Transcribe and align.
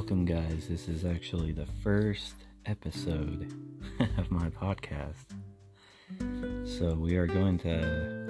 welcome, 0.00 0.24
guys. 0.24 0.66
This 0.66 0.88
is 0.88 1.04
actually 1.04 1.52
the 1.52 1.66
first 1.84 2.34
episode 2.64 3.52
of 4.16 4.30
my 4.30 4.48
podcast. 4.48 5.26
So 6.64 6.94
we 6.94 7.16
are 7.16 7.26
going 7.26 7.58
to 7.58 8.26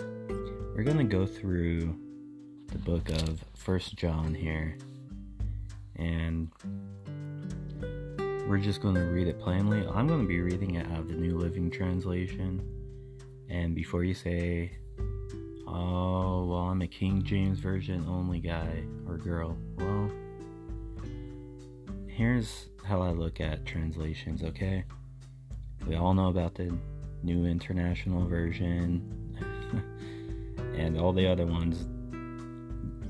we're 0.75 0.83
going 0.83 0.99
to 0.99 1.05
go 1.05 1.27
through 1.27 1.97
the 2.73 2.79
book 2.79 3.09
of 3.11 3.45
First 3.55 3.95
John 3.95 4.35
here, 4.35 4.79
and 5.95 6.51
we're 8.49 8.59
just 8.59 8.83
going 8.83 8.97
to 8.97 9.03
read 9.03 9.29
it 9.29 9.39
plainly. 9.39 9.87
I'm 9.87 10.09
going 10.09 10.23
to 10.23 10.27
be 10.27 10.41
reading 10.41 10.75
it 10.75 10.91
out 10.91 10.99
of 10.99 11.09
the 11.09 11.15
New 11.15 11.39
Living 11.39 11.71
Translation. 11.71 12.69
And 13.49 13.77
before 13.77 14.03
you 14.03 14.15
say, 14.15 14.73
"Oh, 15.69 16.47
well, 16.47 16.69
I'm 16.69 16.83
a 16.83 16.89
King 16.89 17.23
James 17.23 17.61
version 17.61 18.05
only 18.09 18.41
guy 18.41 18.83
or 19.07 19.19
girl," 19.19 19.57
well 19.77 20.11
here's 22.21 22.67
how 22.85 23.01
I 23.01 23.13
look 23.13 23.41
at 23.41 23.65
translations, 23.65 24.43
okay? 24.43 24.85
We 25.87 25.97
all 25.97 26.13
know 26.13 26.29
about 26.29 26.55
the 26.55 26.71
New 27.23 27.47
International 27.47 28.27
Version 28.27 29.01
and 30.77 31.01
all 31.01 31.15
the 31.15 31.27
other 31.27 31.47
ones, 31.47 31.87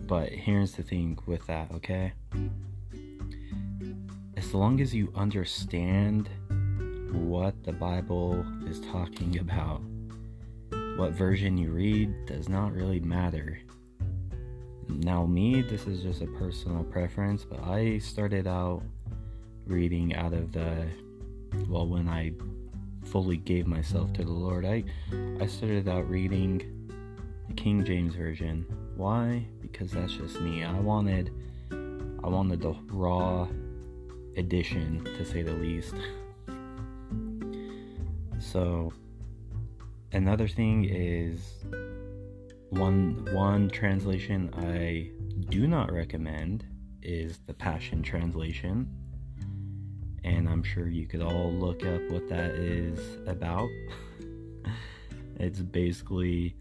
but 0.06 0.28
here's 0.28 0.74
the 0.74 0.84
thing 0.84 1.18
with 1.26 1.44
that, 1.48 1.72
okay? 1.72 2.12
As 4.36 4.54
long 4.54 4.80
as 4.80 4.94
you 4.94 5.12
understand 5.16 6.30
what 7.10 7.64
the 7.64 7.72
Bible 7.72 8.46
is 8.68 8.78
talking 8.78 9.40
about, 9.40 9.82
what 10.96 11.14
version 11.14 11.58
you 11.58 11.72
read 11.72 12.14
does 12.26 12.48
not 12.48 12.72
really 12.72 13.00
matter. 13.00 13.58
Now, 14.88 15.26
me, 15.26 15.62
this 15.62 15.88
is 15.88 16.00
just 16.00 16.22
a 16.22 16.26
personal 16.26 16.84
preference, 16.84 17.44
but 17.44 17.60
I 17.64 17.98
started 17.98 18.46
out 18.46 18.82
reading 19.66 20.14
out 20.14 20.32
of 20.32 20.52
the 20.52 20.88
well 21.68 21.86
when 21.86 22.08
I 22.08 22.32
fully 23.04 23.36
gave 23.36 23.66
myself 23.66 24.12
to 24.14 24.24
the 24.24 24.32
Lord. 24.32 24.64
I 24.64 24.84
I 25.40 25.46
started 25.46 25.88
out 25.88 26.08
reading 26.08 26.88
the 27.48 27.54
King 27.54 27.84
James 27.84 28.14
version. 28.14 28.66
Why? 28.96 29.46
Because 29.60 29.92
that's 29.92 30.12
just 30.12 30.40
me. 30.40 30.64
I 30.64 30.78
wanted 30.78 31.32
I 31.72 32.28
wanted 32.28 32.60
the 32.60 32.74
raw 32.92 33.48
edition 34.36 35.04
to 35.04 35.24
say 35.24 35.42
the 35.42 35.54
least. 35.54 35.94
so 38.38 38.92
another 40.12 40.48
thing 40.48 40.84
is 40.84 41.64
one 42.70 43.26
one 43.32 43.68
translation 43.68 44.50
I 44.54 45.10
do 45.48 45.66
not 45.66 45.92
recommend 45.92 46.64
is 47.02 47.38
the 47.46 47.54
Passion 47.54 48.02
translation 48.02 48.88
and 50.24 50.48
I'm 50.48 50.62
sure 50.62 50.88
you 50.88 51.06
could 51.06 51.22
all 51.22 51.52
look 51.52 51.84
up 51.84 52.02
what 52.10 52.28
that 52.28 52.50
is 52.52 52.98
about. 53.26 53.68
it's 55.38 55.60
basically 55.60 56.56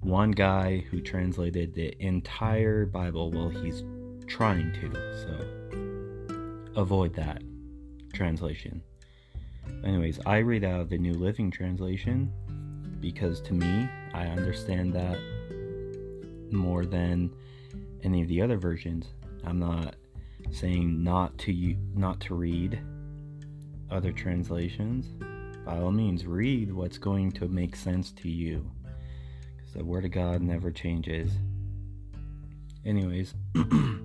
one 0.00 0.32
guy 0.32 0.78
who 0.90 1.00
translated 1.00 1.74
the 1.74 1.94
entire 2.04 2.86
Bible 2.86 3.30
while 3.30 3.50
he's 3.50 3.84
trying 4.26 4.72
to, 4.72 4.92
so 5.22 6.80
avoid 6.80 7.14
that 7.14 7.42
translation. 8.12 8.82
Anyways, 9.84 10.20
I 10.26 10.38
read 10.38 10.64
out 10.64 10.88
the 10.88 10.98
New 10.98 11.14
Living 11.14 11.50
Translation 11.50 12.32
because 13.00 13.40
to 13.42 13.54
me, 13.54 13.88
I 14.14 14.26
understand 14.26 14.92
that 14.94 15.18
more 16.50 16.84
than 16.84 17.30
any 18.02 18.22
of 18.22 18.28
the 18.28 18.42
other 18.42 18.56
versions. 18.56 19.06
I'm 19.44 19.58
not 19.58 19.96
saying 20.50 21.02
not 21.02 21.36
to 21.38 21.52
you 21.52 21.76
not 21.94 22.20
to 22.20 22.34
read 22.34 22.80
other 23.90 24.12
translations. 24.12 25.06
By 25.64 25.78
all 25.78 25.92
means, 25.92 26.26
read 26.26 26.72
what's 26.72 26.98
going 26.98 27.32
to 27.32 27.48
make 27.48 27.76
sense 27.76 28.10
to 28.12 28.28
you, 28.28 28.68
because 29.56 29.74
the 29.74 29.84
Word 29.84 30.04
of 30.04 30.10
God 30.10 30.42
never 30.42 30.70
changes. 30.70 31.30
Anyways, 32.84 33.34
we're 33.54 34.00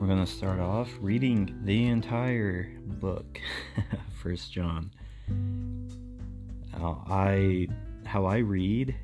gonna 0.00 0.26
start 0.26 0.60
off 0.60 0.88
reading 1.00 1.60
the 1.64 1.86
entire 1.88 2.70
book, 2.86 3.40
First 4.22 4.52
John. 4.52 4.90
How 6.72 7.04
I 7.06 7.68
how 8.06 8.24
I 8.24 8.38
read 8.38 8.96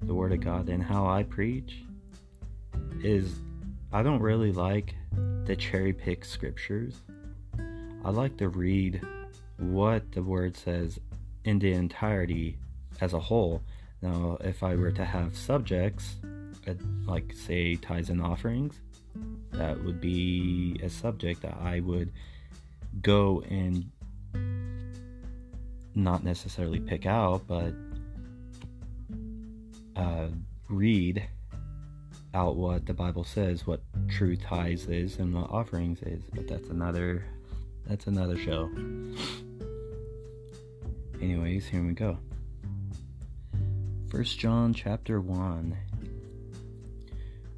the 0.00 0.14
Word 0.14 0.32
of 0.32 0.40
God 0.40 0.68
and 0.68 0.82
how 0.82 1.06
I 1.06 1.24
preach 1.24 1.82
is 3.02 3.34
I 3.92 4.02
don't 4.02 4.20
really 4.20 4.52
like 4.52 4.94
the 5.44 5.56
cherry 5.56 5.92
pick 5.92 6.24
scriptures. 6.24 7.02
I 8.04 8.10
like 8.10 8.36
to 8.38 8.48
read 8.48 9.00
what 9.58 10.12
the 10.12 10.22
word 10.22 10.56
says 10.56 11.00
in 11.44 11.58
the 11.58 11.72
entirety 11.72 12.58
as 13.00 13.12
a 13.12 13.20
whole. 13.20 13.62
Now, 14.00 14.38
if 14.40 14.62
I 14.62 14.74
were 14.76 14.92
to 14.92 15.04
have 15.04 15.36
subjects, 15.36 16.16
uh, 16.66 16.74
like 17.04 17.32
say 17.32 17.76
tithes 17.76 18.10
and 18.10 18.22
offerings, 18.22 18.80
that 19.52 19.82
would 19.84 20.00
be 20.00 20.80
a 20.82 20.88
subject 20.88 21.42
that 21.42 21.56
I 21.60 21.80
would 21.80 22.12
go 23.00 23.42
and 23.48 23.90
not 25.94 26.24
necessarily 26.24 26.80
pick 26.80 27.06
out, 27.06 27.46
but 27.46 27.74
uh, 29.96 30.28
read 30.68 31.22
out 32.34 32.56
what 32.56 32.86
the 32.86 32.94
Bible 32.94 33.24
says, 33.24 33.66
what 33.66 33.82
true 34.08 34.36
tithes 34.36 34.86
is 34.86 35.18
and 35.18 35.34
what 35.34 35.50
offerings 35.50 36.02
is, 36.02 36.22
but 36.34 36.48
that's 36.48 36.68
another 36.68 37.24
that's 37.86 38.06
another 38.06 38.36
show. 38.36 38.70
Anyways, 41.20 41.66
here 41.66 41.82
we 41.82 41.92
go. 41.92 42.18
First 44.10 44.38
John 44.38 44.72
chapter 44.72 45.20
1. 45.20 45.76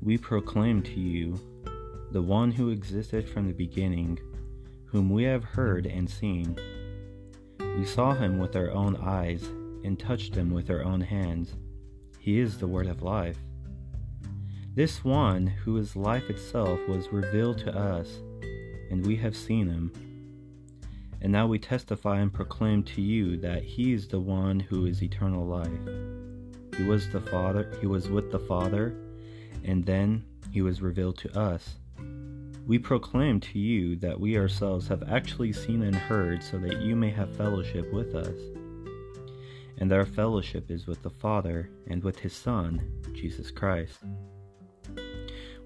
We 0.03 0.19
proclaim 0.19 0.83
to 0.83 1.01
you 1.01 1.41
the 2.11 2.23
one 2.23 2.53
who 2.53 2.71
existed 2.71 3.29
from 3.29 3.47
the 3.47 3.53
beginning, 3.53 4.19
whom 4.87 5.11
we 5.11 5.25
have 5.25 5.45
heard 5.45 5.87
and 5.87 6.09
seen. 6.09 6.57
We 7.59 7.85
saw 7.85 8.15
him 8.15 8.39
with 8.39 8.55
our 8.55 8.71
own 8.71 8.97
eyes 8.97 9.45
and 9.83 9.99
touched 9.99 10.35
him 10.35 10.51
with 10.51 10.71
our 10.71 10.85
own 10.85 11.01
hands. 11.01 11.55
He 12.19 12.39
is 12.39 12.59
the 12.59 12.69
word 12.69 12.87
of 12.87 13.03
life. 13.03 13.39
This 14.75 15.05
one, 15.05 15.47
who 15.47 15.77
is 15.77 15.95
life 15.95 16.29
itself, 16.29 16.81
was 16.89 17.13
revealed 17.13 17.59
to 17.59 17.73
us, 17.73 18.19
and 18.91 19.07
we 19.07 19.15
have 19.19 19.37
seen 19.37 19.69
him. 19.69 19.93
And 21.21 21.31
now 21.31 21.47
we 21.47 21.61
testify 21.61 22.19
and 22.19 22.33
proclaim 22.33 22.83
to 22.83 23.01
you 23.01 23.37
that 23.37 23.63
he 23.63 23.93
is 23.93 24.09
the 24.09 24.19
one 24.19 24.59
who 24.59 24.87
is 24.87 25.01
eternal 25.01 25.47
life. 25.47 25.69
He 26.77 26.83
was 26.83 27.09
the 27.09 27.21
Father, 27.21 27.73
he 27.81 27.87
was 27.87 28.09
with 28.09 28.33
the 28.33 28.41
Father, 28.41 28.97
and 29.63 29.87
then 29.87 30.25
he 30.51 30.61
was 30.61 30.83
revealed 30.83 31.19
to 31.19 31.39
us. 31.39 31.77
We 32.67 32.81
proclaim 32.81 33.39
to 33.43 33.61
you 33.61 33.95
that 33.97 34.19
we 34.19 34.37
ourselves 34.37 34.89
have 34.89 35.09
actually 35.09 35.53
seen 35.53 35.85
and 35.85 35.95
heard, 35.95 36.43
so 36.43 36.59
that 36.59 36.81
you 36.81 36.97
may 36.97 37.11
have 37.11 37.37
fellowship 37.37 37.93
with 37.93 38.17
us. 38.17 38.37
And 39.79 39.93
our 39.93 40.05
fellowship 40.05 40.69
is 40.69 40.89
with 40.89 41.01
the 41.05 41.11
Father 41.11 41.71
and 41.87 42.03
with 42.03 42.19
his 42.19 42.33
Son, 42.33 42.83
Jesus 43.15 43.53
Christ. 43.53 44.01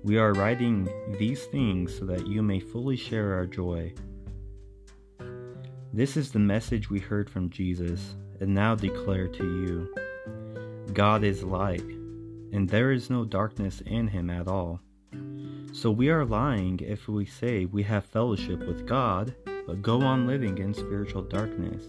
We 0.05 0.17
are 0.17 0.33
writing 0.33 0.89
these 1.19 1.45
things 1.47 1.99
so 1.99 2.05
that 2.07 2.27
you 2.27 2.43
may 2.43 2.61
fully 2.61 2.97
share 2.97 3.35
our 3.35 3.47
joy. 3.47 3.93
This 5.93 6.17
is 6.17 6.31
the 6.31 6.39
message 6.39 6.89
we 6.89 7.00
heard 7.00 7.29
from 7.29 7.50
Jesus 7.50 8.15
and 8.41 8.55
now 8.55 8.77
declare 8.77 9.27
to 9.27 9.45
you 9.45 9.95
God 10.93 11.25
is 11.25 11.43
light, 11.43 11.85
and 12.53 12.69
there 12.69 12.93
is 12.93 13.11
no 13.11 13.25
darkness 13.25 13.83
in 13.87 14.09
him 14.09 14.31
at 14.31 14.47
all. 14.47 14.81
So 15.73 15.91
we 15.91 16.09
are 16.11 16.25
lying 16.25 16.81
if 16.81 17.09
we 17.09 17.27
say 17.27 17.65
we 17.65 17.83
have 17.83 18.05
fellowship 18.05 18.61
with 18.61 18.87
God, 18.87 19.35
but 19.67 19.83
go 19.83 20.01
on 20.03 20.27
living 20.27 20.59
in 20.59 20.73
spiritual 20.73 21.23
darkness. 21.23 21.85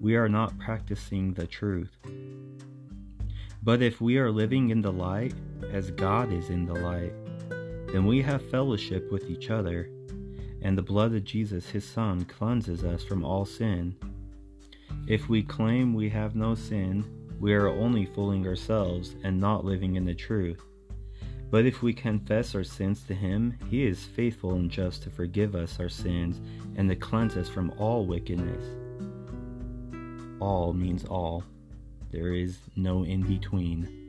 We 0.00 0.16
are 0.16 0.28
not 0.28 0.58
practicing 0.58 1.32
the 1.32 1.46
truth. 1.46 1.96
But 3.62 3.82
if 3.82 4.00
we 4.00 4.18
are 4.18 4.30
living 4.30 4.70
in 4.70 4.80
the 4.80 4.92
light, 4.92 5.34
as 5.70 5.90
God 5.90 6.32
is 6.32 6.50
in 6.50 6.64
the 6.64 6.74
light, 6.74 7.12
then 7.92 8.06
we 8.06 8.22
have 8.22 8.50
fellowship 8.50 9.10
with 9.10 9.28
each 9.28 9.50
other, 9.50 9.90
and 10.62 10.76
the 10.76 10.82
blood 10.82 11.14
of 11.14 11.24
Jesus, 11.24 11.68
his 11.68 11.84
Son, 11.84 12.24
cleanses 12.24 12.84
us 12.84 13.02
from 13.02 13.24
all 13.24 13.44
sin. 13.44 13.96
If 15.08 15.28
we 15.28 15.42
claim 15.42 15.94
we 15.94 16.08
have 16.10 16.36
no 16.36 16.54
sin, 16.54 17.04
we 17.40 17.54
are 17.54 17.68
only 17.68 18.06
fooling 18.06 18.46
ourselves 18.46 19.16
and 19.24 19.40
not 19.40 19.64
living 19.64 19.96
in 19.96 20.04
the 20.04 20.14
truth. 20.14 20.60
But 21.50 21.66
if 21.66 21.82
we 21.82 21.92
confess 21.92 22.54
our 22.54 22.62
sins 22.62 23.02
to 23.08 23.14
him, 23.14 23.58
he 23.68 23.84
is 23.84 24.04
faithful 24.04 24.52
and 24.54 24.70
just 24.70 25.02
to 25.02 25.10
forgive 25.10 25.56
us 25.56 25.80
our 25.80 25.88
sins 25.88 26.40
and 26.76 26.88
to 26.88 26.94
cleanse 26.94 27.36
us 27.36 27.48
from 27.48 27.72
all 27.76 28.06
wickedness. 28.06 28.64
All 30.38 30.72
means 30.72 31.04
all. 31.04 31.42
There 32.12 32.34
is 32.34 32.58
no 32.76 33.04
in 33.04 33.22
between. 33.22 33.99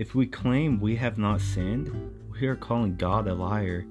If 0.00 0.14
we 0.14 0.26
claim 0.26 0.80
we 0.80 0.96
have 0.96 1.18
not 1.18 1.42
sinned, 1.42 1.92
we 2.32 2.46
are 2.46 2.56
calling 2.56 2.96
God 2.96 3.28
a 3.28 3.34
liar 3.34 3.84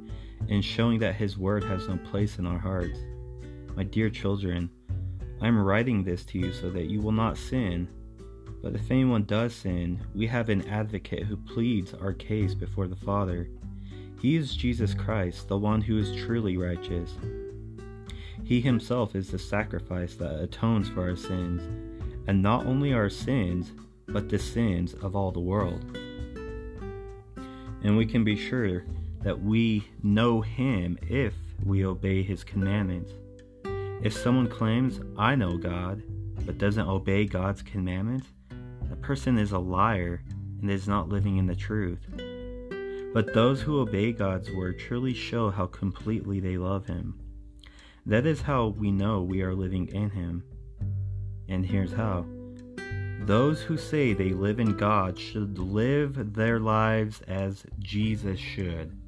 and 0.49 0.65
showing 0.65 0.97
that 1.01 1.13
His 1.13 1.37
word 1.37 1.63
has 1.65 1.87
no 1.87 1.97
place 1.97 2.39
in 2.39 2.47
our 2.47 2.57
hearts. 2.57 2.97
My 3.75 3.83
dear 3.83 4.09
children, 4.09 4.71
I 5.39 5.47
am 5.47 5.63
writing 5.63 6.03
this 6.03 6.25
to 6.25 6.39
you 6.39 6.51
so 6.51 6.71
that 6.71 6.89
you 6.89 6.99
will 6.99 7.11
not 7.11 7.37
sin. 7.37 7.87
But 8.63 8.73
if 8.73 8.89
anyone 8.89 9.25
does 9.25 9.53
sin, 9.53 10.03
we 10.15 10.25
have 10.25 10.49
an 10.49 10.67
advocate 10.67 11.25
who 11.25 11.37
pleads 11.37 11.93
our 11.93 12.13
case 12.13 12.55
before 12.55 12.87
the 12.87 12.95
Father. 12.95 13.47
He 14.19 14.35
is 14.35 14.55
Jesus 14.55 14.95
Christ, 14.95 15.47
the 15.47 15.59
one 15.59 15.79
who 15.79 15.99
is 15.99 16.25
truly 16.25 16.57
righteous. 16.57 17.11
He 18.43 18.61
himself 18.61 19.15
is 19.15 19.29
the 19.29 19.37
sacrifice 19.37 20.15
that 20.15 20.41
atones 20.41 20.89
for 20.89 21.03
our 21.03 21.15
sins, 21.15 21.61
and 22.25 22.41
not 22.41 22.65
only 22.65 22.93
our 22.93 23.11
sins, 23.11 23.73
but 24.11 24.29
the 24.29 24.39
sins 24.39 24.93
of 24.95 25.15
all 25.15 25.31
the 25.31 25.39
world. 25.39 25.97
And 27.83 27.97
we 27.97 28.05
can 28.05 28.23
be 28.23 28.35
sure 28.35 28.85
that 29.21 29.41
we 29.41 29.87
know 30.03 30.41
him 30.41 30.97
if 31.01 31.33
we 31.63 31.85
obey 31.85 32.23
his 32.23 32.43
commandments. 32.43 33.11
If 34.01 34.13
someone 34.13 34.47
claims, 34.47 34.99
I 35.17 35.35
know 35.35 35.57
God, 35.57 36.03
but 36.45 36.57
doesn't 36.57 36.87
obey 36.87 37.25
God's 37.25 37.61
commandments, 37.61 38.27
that 38.89 39.01
person 39.01 39.37
is 39.37 39.51
a 39.51 39.59
liar 39.59 40.23
and 40.61 40.71
is 40.71 40.87
not 40.87 41.09
living 41.09 41.37
in 41.37 41.47
the 41.47 41.55
truth. 41.55 41.99
But 43.13 43.33
those 43.33 43.61
who 43.61 43.79
obey 43.79 44.11
God's 44.11 44.51
word 44.51 44.79
truly 44.79 45.13
show 45.13 45.49
how 45.49 45.65
completely 45.65 46.39
they 46.39 46.57
love 46.57 46.85
Him. 46.85 47.19
That 48.05 48.25
is 48.25 48.41
how 48.41 48.67
we 48.67 48.91
know 48.91 49.21
we 49.21 49.41
are 49.41 49.55
living 49.55 49.87
in 49.87 50.11
Him. 50.11 50.43
And 51.47 51.65
here's 51.65 51.91
how 51.91 52.25
those 53.29 53.61
who 53.61 53.77
say 53.77 54.11
they 54.11 54.31
live 54.31 54.59
in 54.59 54.75
God 54.75 55.19
should 55.19 55.59
live 55.59 56.33
their 56.33 56.59
lives 56.59 57.21
as 57.27 57.63
Jesus 57.77 58.39
should. 58.39 58.99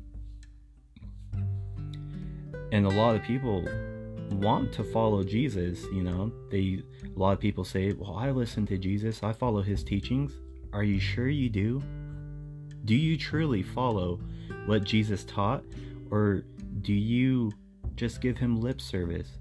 And 2.71 2.85
a 2.85 2.89
lot 2.89 3.15
of 3.15 3.23
people 3.23 3.68
want 4.33 4.71
to 4.73 4.83
follow 4.83 5.23
Jesus, 5.23 5.83
you 5.85 6.03
know. 6.03 6.31
They 6.51 6.83
a 7.03 7.19
lot 7.19 7.31
of 7.31 7.39
people 7.39 7.63
say, 7.63 7.94
"Well, 7.94 8.13
I 8.13 8.29
listen 8.29 8.68
to 8.68 8.77
Jesus. 8.77 9.23
I 9.23 9.33
follow 9.33 9.63
his 9.63 9.83
teachings." 9.83 10.31
Are 10.71 10.83
you 10.83 11.00
sure 11.00 11.27
you 11.27 11.50
do? 11.50 11.81
Do 12.85 12.95
you 12.95 13.17
truly 13.17 13.63
follow 13.63 14.19
what 14.67 14.83
Jesus 14.83 15.24
taught 15.24 15.63
or 16.12 16.44
do 16.81 16.94
you 16.94 17.51
just 17.95 18.21
give 18.21 18.38
him 18.38 18.62
lip 18.62 18.81
service? 18.81 19.39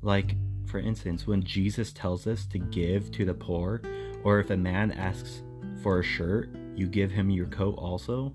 Like 0.00 0.34
for 0.72 0.80
instance, 0.80 1.26
when 1.26 1.44
Jesus 1.44 1.92
tells 1.92 2.26
us 2.26 2.46
to 2.46 2.58
give 2.58 3.12
to 3.12 3.24
the 3.24 3.34
poor, 3.34 3.80
or 4.24 4.40
if 4.40 4.50
a 4.50 4.56
man 4.56 4.90
asks 4.90 5.42
for 5.84 6.00
a 6.00 6.02
shirt, 6.02 6.48
you 6.74 6.88
give 6.88 7.12
him 7.12 7.30
your 7.30 7.46
coat 7.46 7.76
also? 7.78 8.32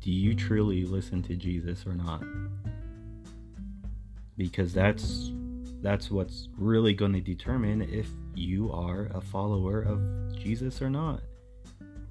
Do 0.00 0.10
you 0.10 0.34
truly 0.34 0.84
listen 0.84 1.22
to 1.22 1.36
Jesus 1.36 1.86
or 1.86 1.94
not? 1.94 2.22
because 4.36 4.72
that's 4.72 5.30
that's 5.82 6.10
what's 6.10 6.48
really 6.56 6.94
going 6.94 7.12
to 7.12 7.20
determine 7.20 7.82
if 7.82 8.08
you 8.34 8.72
are 8.72 9.10
a 9.14 9.20
follower 9.20 9.82
of 9.82 10.00
Jesus 10.36 10.80
or 10.80 10.88
not. 10.88 11.20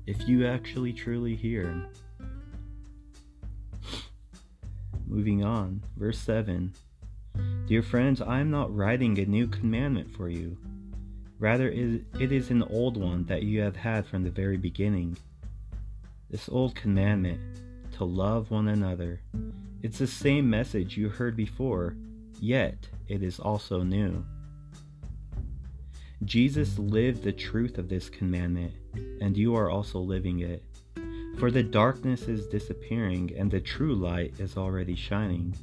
If 0.06 0.28
you 0.28 0.46
actually 0.46 0.94
truly 0.94 1.36
hear. 1.36 1.88
Moving 5.08 5.44
on, 5.44 5.82
verse 5.98 6.20
7. 6.20 6.74
Dear 7.74 7.81
friends, 7.81 8.22
I 8.22 8.40
am 8.40 8.52
not 8.52 8.72
writing 8.72 9.18
a 9.18 9.25
new 9.25 9.48
commandment 9.48 10.08
for 10.12 10.30
you. 10.30 10.56
Rather, 11.40 11.70
it 11.70 12.31
is 12.31 12.52
an 12.52 12.62
old 12.62 12.98
one 12.98 13.25
that 13.25 13.42
you 13.42 13.62
have 13.62 13.75
had 13.75 14.06
from 14.06 14.22
the 14.22 14.30
very 14.30 14.58
beginning. 14.58 15.18
This 16.30 16.48
old 16.48 16.75
commandment, 16.75 17.40
to 17.94 18.04
love 18.04 18.52
one 18.52 18.68
another, 18.68 19.22
it's 19.81 19.98
the 19.98 20.06
same 20.06 20.48
message 20.48 20.98
you 20.98 21.10
heard 21.10 21.36
before 21.36 21.96
yet 22.40 22.78
it 23.08 23.24
is 23.24 23.40
also 23.40 23.81
new. 23.81 24.24
Jesus 26.26 26.78
lived 26.78 27.24
the 27.24 27.34
truth 27.34 27.80
of 27.80 27.90
this 27.90 28.08
commandment, 28.08 28.74
and 29.19 29.36
you 29.36 29.56
are 29.56 29.72
also 29.72 29.98
living 29.98 30.42
it. 30.42 30.64
For 31.40 31.50
the 31.50 31.64
darkness 31.64 32.28
is 32.28 32.46
disappearing, 32.46 33.34
and 33.36 33.50
the 33.50 33.62
true 33.62 33.96
light 33.96 34.36
is 34.40 34.58
already 34.58 34.96
shining. 34.96 35.56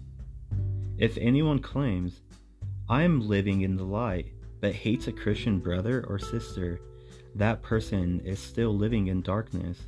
If 1.01 1.17
anyone 1.17 1.61
claims, 1.61 2.21
I 2.87 3.05
am 3.05 3.27
living 3.27 3.63
in 3.63 3.75
the 3.75 3.85
light, 3.85 4.35
but 4.61 4.75
hates 4.75 5.07
a 5.07 5.13
Christian 5.13 5.59
brother 5.59 6.05
or 6.07 6.19
sister, 6.19 6.79
that 7.35 7.63
person 7.63 8.21
is 8.21 8.39
still 8.39 8.77
living 8.77 9.07
in 9.07 9.23
darkness. 9.23 9.79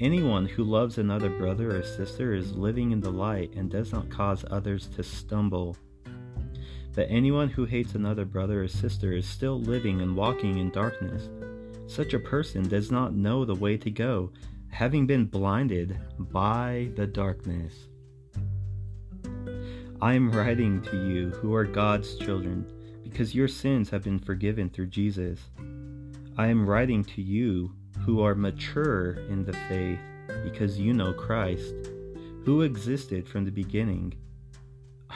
Anyone 0.00 0.44
who 0.44 0.62
loves 0.62 0.98
another 0.98 1.30
brother 1.30 1.74
or 1.78 1.82
sister 1.82 2.34
is 2.34 2.52
living 2.52 2.90
in 2.90 3.00
the 3.00 3.10
light 3.10 3.54
and 3.54 3.70
does 3.70 3.92
not 3.92 4.10
cause 4.10 4.44
others 4.50 4.88
to 4.88 5.02
stumble. 5.02 5.74
But 6.92 7.06
anyone 7.08 7.48
who 7.48 7.64
hates 7.64 7.94
another 7.94 8.26
brother 8.26 8.62
or 8.62 8.68
sister 8.68 9.12
is 9.12 9.26
still 9.26 9.58
living 9.58 10.02
and 10.02 10.14
walking 10.14 10.58
in 10.58 10.68
darkness. 10.70 11.30
Such 11.86 12.12
a 12.12 12.18
person 12.18 12.68
does 12.68 12.90
not 12.90 13.14
know 13.14 13.46
the 13.46 13.54
way 13.54 13.78
to 13.78 13.90
go, 13.90 14.32
having 14.68 15.06
been 15.06 15.24
blinded 15.24 15.98
by 16.18 16.90
the 16.94 17.06
darkness. 17.06 17.88
I 20.04 20.12
am 20.12 20.30
writing 20.30 20.82
to 20.82 20.98
you 20.98 21.30
who 21.30 21.54
are 21.54 21.64
God's 21.64 22.16
children, 22.16 22.70
because 23.02 23.34
your 23.34 23.48
sins 23.48 23.88
have 23.88 24.04
been 24.04 24.18
forgiven 24.18 24.68
through 24.68 24.88
Jesus. 24.88 25.40
I 26.36 26.48
am 26.48 26.68
writing 26.68 27.02
to 27.04 27.22
you 27.22 27.72
who 28.04 28.20
are 28.20 28.34
mature 28.34 29.12
in 29.30 29.46
the 29.46 29.54
faith 29.66 29.98
because 30.42 30.78
you 30.78 30.92
know 30.92 31.14
Christ, 31.14 31.72
who 32.44 32.60
existed 32.60 33.26
from 33.26 33.46
the 33.46 33.50
beginning. 33.50 34.12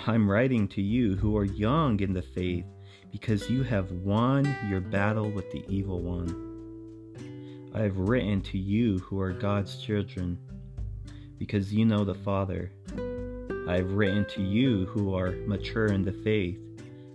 I'm 0.06 0.26
writing 0.26 0.66
to 0.68 0.80
you 0.80 1.16
who 1.16 1.36
are 1.36 1.44
young 1.44 2.00
in 2.00 2.14
the 2.14 2.22
faith 2.22 2.64
because 3.12 3.50
you 3.50 3.64
have 3.64 3.92
won 3.92 4.56
your 4.70 4.80
battle 4.80 5.30
with 5.30 5.52
the 5.52 5.66
evil 5.68 6.00
one. 6.00 7.72
I 7.74 7.82
have 7.82 7.98
written 7.98 8.40
to 8.40 8.56
you 8.56 9.00
who 9.00 9.20
are 9.20 9.32
God's 9.32 9.76
children 9.82 10.38
because 11.38 11.74
you 11.74 11.84
know 11.84 12.04
the 12.04 12.14
Father. 12.14 12.72
I 13.68 13.76
have 13.76 13.92
written 13.92 14.24
to 14.30 14.42
you 14.42 14.86
who 14.86 15.14
are 15.14 15.32
mature 15.46 15.88
in 15.88 16.02
the 16.02 16.10
faith 16.10 16.58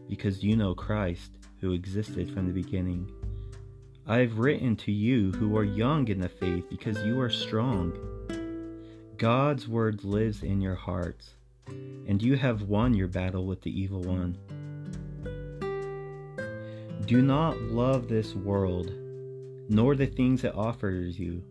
because 0.08 0.44
you 0.44 0.56
know 0.56 0.76
Christ, 0.76 1.32
who 1.60 1.74
existed 1.74 2.30
from 2.30 2.46
the 2.46 2.54
beginning. 2.54 3.10
I 4.06 4.20
have 4.20 4.38
written 4.38 4.76
to 4.76 4.92
you 4.92 5.32
who 5.32 5.58
are 5.58 5.64
young 5.64 6.08
in 6.10 6.20
the 6.20 6.30
faith 6.30 6.70
because 6.70 7.04
you 7.04 7.20
are 7.22 7.30
strong. 7.32 7.98
God's 9.18 9.68
word 9.68 10.04
lives 10.04 10.44
in 10.44 10.62
your 10.62 10.76
hearts, 10.76 11.34
and 11.66 12.22
you 12.22 12.38
have 12.38 12.62
won 12.62 12.94
your 12.94 13.08
battle 13.08 13.48
with 13.48 13.64
the 13.64 13.72
evil 13.72 14.02
one. 14.02 14.38
Do 17.08 17.24
not 17.24 17.60
love 17.62 18.08
this 18.08 18.36
world, 18.36 18.92
nor 19.70 19.96
the 19.96 20.06
things 20.06 20.44
it 20.44 20.54
offers 20.54 21.18
you. 21.18 21.42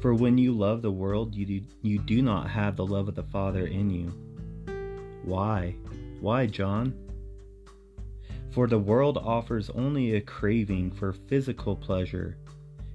For 0.00 0.14
when 0.14 0.38
you 0.38 0.52
love 0.52 0.82
the 0.82 0.90
world, 0.90 1.34
you 1.34 1.44
do, 1.44 1.60
you 1.82 1.98
do 1.98 2.22
not 2.22 2.48
have 2.48 2.76
the 2.76 2.86
love 2.86 3.08
of 3.08 3.14
the 3.14 3.24
Father 3.24 3.66
in 3.66 3.90
you. 3.90 4.12
Why? 5.24 5.74
Why, 6.20 6.46
John? 6.46 6.94
For 8.50 8.66
the 8.66 8.78
world 8.78 9.18
offers 9.18 9.70
only 9.70 10.14
a 10.14 10.20
craving 10.20 10.92
for 10.92 11.12
physical 11.12 11.76
pleasure, 11.76 12.36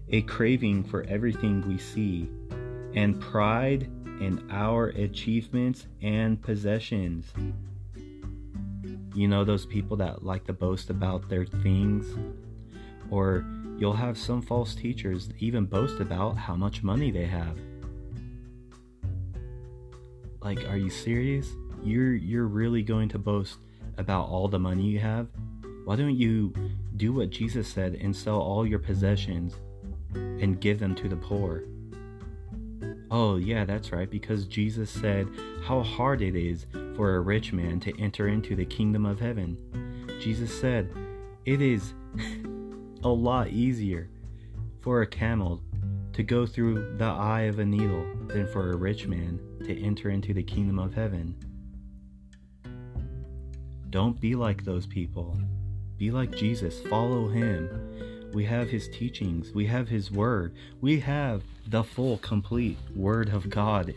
a 0.10 0.22
craving 0.24 0.84
for 0.84 1.04
everything 1.04 1.68
we 1.68 1.78
see, 1.78 2.30
and 2.96 3.20
pride 3.22 3.90
in 4.20 4.46
our 4.50 4.88
achievements 4.90 5.88
and 6.02 6.42
possessions. 6.42 7.32
You 9.14 9.28
know, 9.28 9.44
those 9.44 9.66
people 9.66 9.98
that 9.98 10.24
like 10.24 10.46
to 10.46 10.54
boast 10.54 10.90
about 10.90 11.30
their 11.30 11.46
things? 11.46 12.06
Or 13.12 13.46
you'll 13.78 13.94
have 13.94 14.18
some 14.18 14.42
false 14.42 14.76
teachers 14.76 15.30
even 15.40 15.66
boast 15.66 16.00
about 16.00 16.38
how 16.38 16.56
much 16.56 16.84
money 16.84 17.12
they 17.12 17.26
have. 17.26 17.58
Like, 20.42 20.68
are 20.70 20.78
you 20.78 20.90
serious? 20.90 21.50
You're 21.84 22.16
you're 22.16 22.48
really 22.48 22.84
going 22.84 23.10
to 23.10 23.20
boast 23.20 23.58
about 23.98 24.30
all 24.30 24.48
the 24.48 24.60
money 24.60 24.84
you 24.84 25.00
have, 25.00 25.28
why 25.86 25.96
don't 25.96 26.16
you 26.16 26.54
do 26.96 27.12
what 27.12 27.30
Jesus 27.30 27.68
said 27.68 27.96
and 27.96 28.16
sell 28.16 28.40
all 28.40 28.66
your 28.66 28.80
possessions 28.80 29.56
and 30.14 30.60
give 30.60 30.80
them 30.80 30.96
to 30.96 31.10
the 31.10 31.16
poor? 31.16 31.64
Oh, 33.12 33.36
yeah, 33.36 33.66
that's 33.66 33.92
right, 33.92 34.10
because 34.10 34.46
Jesus 34.46 34.90
said 34.90 35.28
how 35.64 35.84
hard 35.84 36.22
it 36.22 36.36
is 36.36 36.66
for 36.96 37.16
a 37.16 37.20
rich 37.20 37.54
man 37.54 37.80
to 37.82 38.02
enter 38.02 38.28
into 38.28 38.56
the 38.56 38.66
kingdom 38.66 39.06
of 39.06 39.20
heaven. 39.20 39.58
Jesus 40.20 40.58
said 40.60 40.90
it 41.46 41.62
is 41.62 41.94
a 43.04 43.10
lot 43.10 43.50
easier 43.50 44.10
for 44.82 45.02
a 45.02 45.08
camel 45.08 45.62
to 46.14 46.24
go 46.24 46.46
through 46.46 46.96
the 46.98 47.06
eye 47.06 47.42
of 47.42 47.60
a 47.60 47.66
needle 47.66 48.06
than 48.28 48.48
for 48.48 48.72
a 48.72 48.78
rich 48.78 49.08
man 49.08 49.40
to 49.66 49.84
enter 49.84 50.10
into 50.10 50.34
the 50.34 50.44
kingdom 50.44 50.80
of 50.80 50.94
heaven. 50.94 51.36
Don't 53.90 54.20
be 54.20 54.36
like 54.36 54.64
those 54.64 54.88
people. 54.88 55.38
Be 55.98 56.12
like 56.12 56.36
Jesus, 56.36 56.80
follow 56.88 57.28
him. 57.28 58.32
We 58.34 58.46
have 58.46 58.70
his 58.70 58.88
teachings. 58.88 59.52
We 59.54 59.68
have 59.68 59.88
his 59.88 60.10
word. 60.10 60.56
We 60.82 61.00
have 61.02 61.44
the 61.68 61.84
full, 61.84 62.18
complete 62.18 62.78
word 62.96 63.30
of 63.30 63.50
God. 63.50 63.94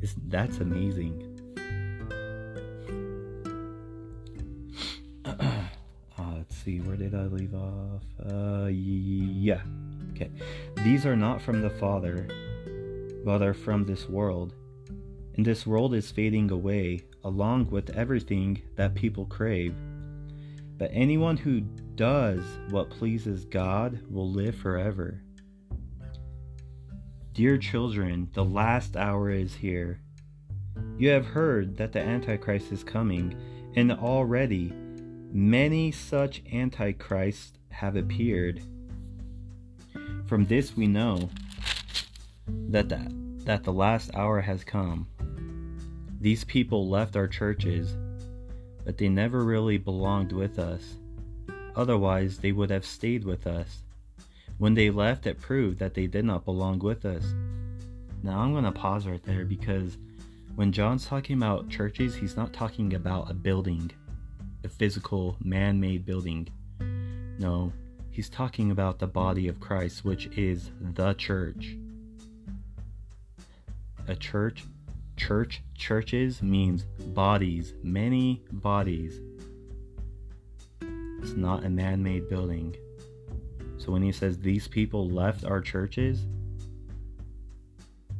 It's, 0.00 0.14
that's 0.26 0.58
amazing. 0.58 1.27
See, 6.68 6.80
where 6.80 6.96
did 6.96 7.14
I 7.14 7.22
leave 7.22 7.54
off? 7.54 8.02
Uh, 8.30 8.66
yeah. 8.66 9.62
Okay. 10.12 10.30
These 10.84 11.06
are 11.06 11.16
not 11.16 11.40
from 11.40 11.62
the 11.62 11.70
Father, 11.70 12.28
but 13.24 13.40
are 13.40 13.54
from 13.54 13.84
this 13.84 14.06
world. 14.06 14.54
And 15.34 15.46
this 15.46 15.66
world 15.66 15.94
is 15.94 16.10
fading 16.10 16.50
away, 16.50 17.04
along 17.24 17.70
with 17.70 17.96
everything 17.96 18.60
that 18.76 18.94
people 18.94 19.24
crave. 19.24 19.74
But 20.76 20.90
anyone 20.92 21.38
who 21.38 21.60
does 21.94 22.42
what 22.68 22.90
pleases 22.90 23.46
God 23.46 24.00
will 24.10 24.30
live 24.30 24.54
forever. 24.54 25.22
Dear 27.32 27.56
children, 27.56 28.28
the 28.34 28.44
last 28.44 28.94
hour 28.94 29.30
is 29.30 29.54
here. 29.54 30.00
You 30.98 31.08
have 31.10 31.24
heard 31.24 31.78
that 31.78 31.92
the 31.92 32.00
Antichrist 32.00 32.72
is 32.72 32.84
coming, 32.84 33.34
and 33.74 33.90
already 33.90 34.72
many 35.32 35.92
such 35.92 36.42
Antichrists 36.52 37.58
have 37.70 37.96
appeared. 37.96 38.62
From 40.26 40.46
this 40.46 40.76
we 40.76 40.86
know 40.86 41.30
that 42.68 42.88
the, 42.88 43.12
that 43.44 43.64
the 43.64 43.72
last 43.72 44.10
hour 44.14 44.40
has 44.40 44.64
come. 44.64 45.06
These 46.20 46.44
people 46.44 46.88
left 46.88 47.16
our 47.16 47.28
churches, 47.28 47.96
but 48.84 48.98
they 48.98 49.08
never 49.08 49.44
really 49.44 49.78
belonged 49.78 50.32
with 50.32 50.58
us. 50.58 50.96
Otherwise, 51.76 52.38
they 52.38 52.52
would 52.52 52.70
have 52.70 52.84
stayed 52.84 53.24
with 53.24 53.46
us. 53.46 53.82
When 54.58 54.74
they 54.74 54.90
left, 54.90 55.26
it 55.26 55.40
proved 55.40 55.78
that 55.78 55.94
they 55.94 56.08
did 56.08 56.24
not 56.24 56.44
belong 56.44 56.80
with 56.80 57.04
us. 57.04 57.24
Now, 58.24 58.40
I'm 58.40 58.52
going 58.52 58.64
to 58.64 58.72
pause 58.72 59.06
right 59.06 59.22
there 59.22 59.44
because 59.44 59.96
when 60.56 60.72
John's 60.72 61.06
talking 61.06 61.36
about 61.36 61.68
churches, 61.68 62.16
he's 62.16 62.36
not 62.36 62.52
talking 62.52 62.94
about 62.94 63.30
a 63.30 63.34
building, 63.34 63.92
a 64.64 64.68
physical, 64.68 65.36
man 65.42 65.80
made 65.80 66.04
building. 66.04 66.48
No, 67.38 67.72
he's 68.10 68.28
talking 68.28 68.70
about 68.70 68.98
the 68.98 69.06
body 69.06 69.48
of 69.48 69.60
Christ, 69.60 70.04
which 70.04 70.26
is 70.36 70.70
the 70.80 71.14
church. 71.14 71.76
A 74.08 74.16
church, 74.16 74.64
church, 75.16 75.62
churches 75.74 76.42
means 76.42 76.84
bodies, 76.84 77.74
many 77.82 78.42
bodies. 78.50 79.20
It's 81.20 81.34
not 81.34 81.64
a 81.64 81.70
man 81.70 82.02
made 82.02 82.28
building. 82.28 82.76
So 83.76 83.92
when 83.92 84.02
he 84.02 84.12
says 84.12 84.38
these 84.38 84.66
people 84.66 85.08
left 85.08 85.44
our 85.44 85.60
churches, 85.60 86.26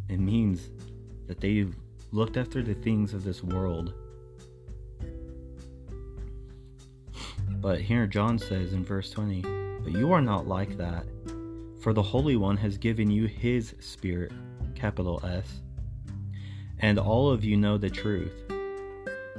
it 0.08 0.20
means 0.20 0.70
that 1.26 1.40
they 1.40 1.66
looked 2.12 2.36
after 2.36 2.62
the 2.62 2.74
things 2.74 3.12
of 3.14 3.24
this 3.24 3.42
world. 3.42 3.94
But 7.60 7.80
here 7.80 8.06
John 8.06 8.38
says 8.38 8.72
in 8.72 8.84
verse 8.84 9.10
20, 9.10 9.42
But 9.82 9.92
you 9.92 10.12
are 10.12 10.20
not 10.20 10.46
like 10.46 10.76
that, 10.76 11.04
for 11.80 11.92
the 11.92 12.02
Holy 12.02 12.36
One 12.36 12.56
has 12.56 12.78
given 12.78 13.10
you 13.10 13.26
his 13.26 13.74
Spirit, 13.80 14.32
capital 14.74 15.20
S, 15.24 15.60
and 16.78 16.98
all 16.98 17.30
of 17.30 17.44
you 17.44 17.56
know 17.56 17.76
the 17.76 17.90
truth. 17.90 18.32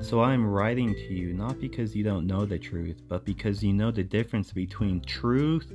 So 0.02 0.22
I 0.22 0.34
am 0.34 0.46
writing 0.46 0.94
to 0.94 1.14
you 1.14 1.34
not 1.34 1.60
because 1.60 1.96
you 1.96 2.04
don't 2.04 2.28
know 2.28 2.46
the 2.46 2.60
truth, 2.60 3.02
but 3.08 3.26
because 3.26 3.64
you 3.64 3.74
know 3.74 3.92
the 3.92 4.04
difference 4.04 4.52
between 4.52 5.02
truth 5.02 5.72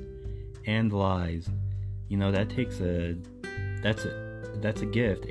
and 0.65 0.91
lies. 0.91 1.49
You 2.09 2.17
know 2.17 2.31
that 2.31 2.49
takes 2.49 2.79
a 2.79 3.15
that's 3.81 4.05
a 4.05 4.57
that's 4.61 4.81
a 4.81 4.85
gift 4.85 5.29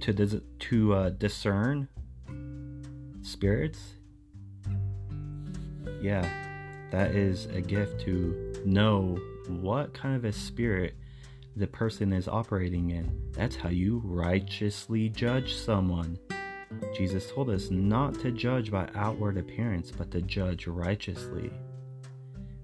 to 0.00 0.42
to 0.58 0.94
uh, 0.94 1.10
discern 1.10 1.88
spirits. 3.22 3.94
Yeah, 6.04 6.28
that 6.90 7.14
is 7.14 7.46
a 7.46 7.62
gift 7.62 7.98
to 8.02 8.62
know 8.66 9.18
what 9.48 9.94
kind 9.94 10.14
of 10.14 10.26
a 10.26 10.32
spirit 10.32 10.96
the 11.56 11.66
person 11.66 12.12
is 12.12 12.28
operating 12.28 12.90
in. 12.90 13.32
That's 13.32 13.56
how 13.56 13.70
you 13.70 14.02
righteously 14.04 15.08
judge 15.08 15.54
someone. 15.54 16.18
Jesus 16.94 17.30
told 17.30 17.48
us 17.48 17.70
not 17.70 18.20
to 18.20 18.30
judge 18.32 18.70
by 18.70 18.86
outward 18.94 19.38
appearance, 19.38 19.90
but 19.90 20.10
to 20.10 20.20
judge 20.20 20.66
righteously. 20.66 21.50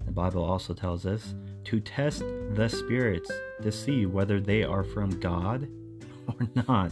The 0.05 0.11
Bible 0.11 0.43
also 0.43 0.75
tells 0.75 1.07
us 1.07 1.33
to 1.63 1.79
test 1.79 2.19
the 2.51 2.69
spirits 2.69 3.31
to 3.63 3.71
see 3.71 4.05
whether 4.05 4.39
they 4.39 4.63
are 4.63 4.83
from 4.83 5.19
God 5.19 5.67
or 6.27 6.47
not. 6.67 6.91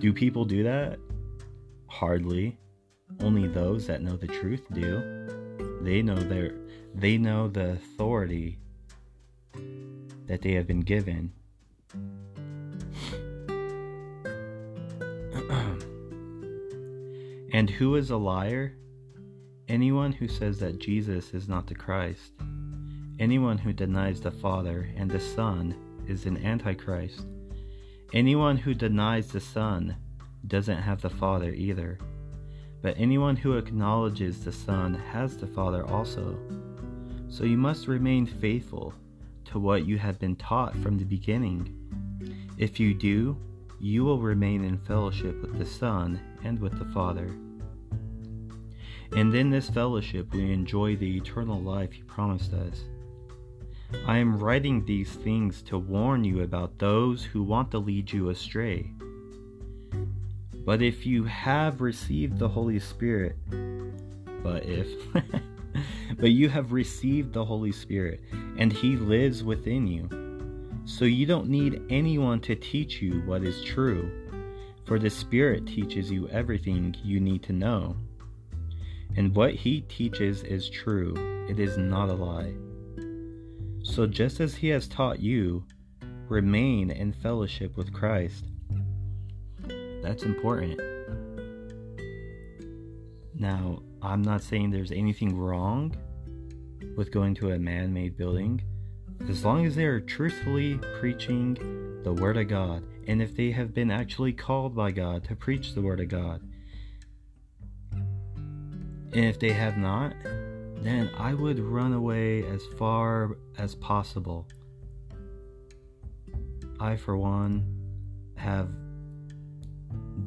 Do 0.00 0.12
people 0.12 0.44
do 0.44 0.64
that? 0.64 0.98
Hardly. 1.86 2.58
Only 3.22 3.48
those 3.48 3.86
that 3.86 4.02
know 4.02 4.16
the 4.16 4.26
truth 4.26 4.62
do. 4.72 5.80
They 5.82 6.02
know 6.02 6.16
their 6.16 6.54
they 6.94 7.18
know 7.18 7.48
the 7.48 7.72
authority 7.72 8.58
that 10.26 10.42
they 10.42 10.52
have 10.52 10.66
been 10.66 10.80
given. 10.80 11.32
and 17.52 17.70
who 17.70 17.96
is 17.96 18.10
a 18.10 18.16
liar? 18.16 18.74
Anyone 19.68 20.12
who 20.12 20.26
says 20.26 20.58
that 20.58 20.80
Jesus 20.80 21.32
is 21.32 21.48
not 21.48 21.66
the 21.66 21.74
Christ. 21.74 22.32
Anyone 23.20 23.58
who 23.58 23.72
denies 23.72 24.20
the 24.20 24.30
Father 24.30 24.88
and 24.96 25.10
the 25.10 25.20
Son 25.20 25.76
is 26.08 26.26
an 26.26 26.44
antichrist. 26.44 27.26
Anyone 28.12 28.56
who 28.56 28.74
denies 28.74 29.28
the 29.28 29.40
Son 29.40 29.96
doesn't 30.46 30.82
have 30.82 31.02
the 31.02 31.10
Father 31.10 31.52
either. 31.52 31.98
But 32.82 32.94
anyone 32.96 33.36
who 33.36 33.56
acknowledges 33.56 34.42
the 34.44 34.52
Son 34.52 34.94
has 34.94 35.36
the 35.36 35.46
Father 35.46 35.86
also. 35.86 36.38
So 37.28 37.44
you 37.44 37.56
must 37.56 37.88
remain 37.88 38.26
faithful 38.26 38.94
to 39.46 39.58
what 39.58 39.86
you 39.86 39.98
have 39.98 40.18
been 40.18 40.36
taught 40.36 40.76
from 40.76 40.96
the 40.96 41.04
beginning. 41.04 41.74
If 42.56 42.80
you 42.80 42.94
do, 42.94 43.36
you 43.78 44.04
will 44.04 44.20
remain 44.20 44.64
in 44.64 44.78
fellowship 44.78 45.40
with 45.42 45.58
the 45.58 45.66
Son 45.66 46.20
and 46.44 46.58
with 46.58 46.78
the 46.78 46.84
Father. 46.86 47.30
And 49.16 49.34
in 49.34 49.50
this 49.50 49.68
fellowship 49.68 50.32
we 50.32 50.52
enjoy 50.52 50.96
the 50.96 51.16
eternal 51.16 51.60
life 51.60 51.92
He 51.92 52.02
promised 52.02 52.52
us. 52.52 52.84
I 54.06 54.18
am 54.18 54.38
writing 54.38 54.84
these 54.84 55.10
things 55.10 55.62
to 55.62 55.78
warn 55.78 56.22
you 56.22 56.42
about 56.42 56.78
those 56.78 57.24
who 57.24 57.42
want 57.42 57.70
to 57.72 57.78
lead 57.78 58.12
you 58.12 58.28
astray. 58.28 58.92
But 60.64 60.82
if 60.82 61.06
you 61.06 61.24
have 61.24 61.80
received 61.80 62.38
the 62.38 62.48
Holy 62.48 62.78
Spirit, 62.78 63.36
but 64.42 64.64
if, 64.66 64.88
but 66.18 66.30
you 66.30 66.48
have 66.48 66.72
received 66.72 67.32
the 67.32 67.44
Holy 67.44 67.72
Spirit, 67.72 68.20
and 68.58 68.72
He 68.72 68.96
lives 68.96 69.42
within 69.42 69.86
you, 69.86 70.08
so 70.84 71.04
you 71.04 71.24
don't 71.26 71.48
need 71.48 71.82
anyone 71.88 72.40
to 72.40 72.54
teach 72.54 73.00
you 73.00 73.22
what 73.22 73.42
is 73.42 73.62
true, 73.64 74.10
for 74.84 74.98
the 74.98 75.10
Spirit 75.10 75.66
teaches 75.66 76.10
you 76.10 76.28
everything 76.28 76.94
you 77.02 77.20
need 77.20 77.42
to 77.44 77.52
know. 77.52 77.96
And 79.16 79.34
what 79.34 79.54
He 79.54 79.82
teaches 79.82 80.42
is 80.42 80.68
true, 80.68 81.14
it 81.48 81.58
is 81.58 81.78
not 81.78 82.10
a 82.10 82.14
lie. 82.14 82.52
So 83.82 84.06
just 84.06 84.40
as 84.40 84.56
He 84.56 84.68
has 84.68 84.86
taught 84.88 85.20
you, 85.20 85.64
remain 86.28 86.90
in 86.90 87.12
fellowship 87.12 87.76
with 87.76 87.92
Christ. 87.92 88.49
That's 90.02 90.22
important. 90.22 90.80
Now, 93.34 93.82
I'm 94.02 94.22
not 94.22 94.42
saying 94.42 94.70
there's 94.70 94.92
anything 94.92 95.36
wrong 95.36 95.94
with 96.96 97.10
going 97.10 97.34
to 97.36 97.52
a 97.52 97.58
man 97.58 97.92
made 97.92 98.16
building, 98.16 98.62
as 99.28 99.44
long 99.44 99.66
as 99.66 99.74
they 99.74 99.84
are 99.84 100.00
truthfully 100.00 100.78
preaching 100.98 102.00
the 102.02 102.12
Word 102.12 102.36
of 102.36 102.48
God, 102.48 102.82
and 103.06 103.20
if 103.20 103.36
they 103.36 103.50
have 103.50 103.74
been 103.74 103.90
actually 103.90 104.32
called 104.32 104.74
by 104.74 104.90
God 104.90 105.24
to 105.24 105.36
preach 105.36 105.74
the 105.74 105.82
Word 105.82 106.00
of 106.00 106.08
God. 106.08 106.42
And 107.92 109.24
if 109.24 109.38
they 109.38 109.52
have 109.52 109.76
not, 109.76 110.14
then 110.82 111.10
I 111.18 111.34
would 111.34 111.58
run 111.58 111.92
away 111.92 112.44
as 112.46 112.62
far 112.78 113.36
as 113.58 113.74
possible. 113.74 114.46
I, 116.78 116.96
for 116.96 117.16
one, 117.18 117.64
have 118.36 118.70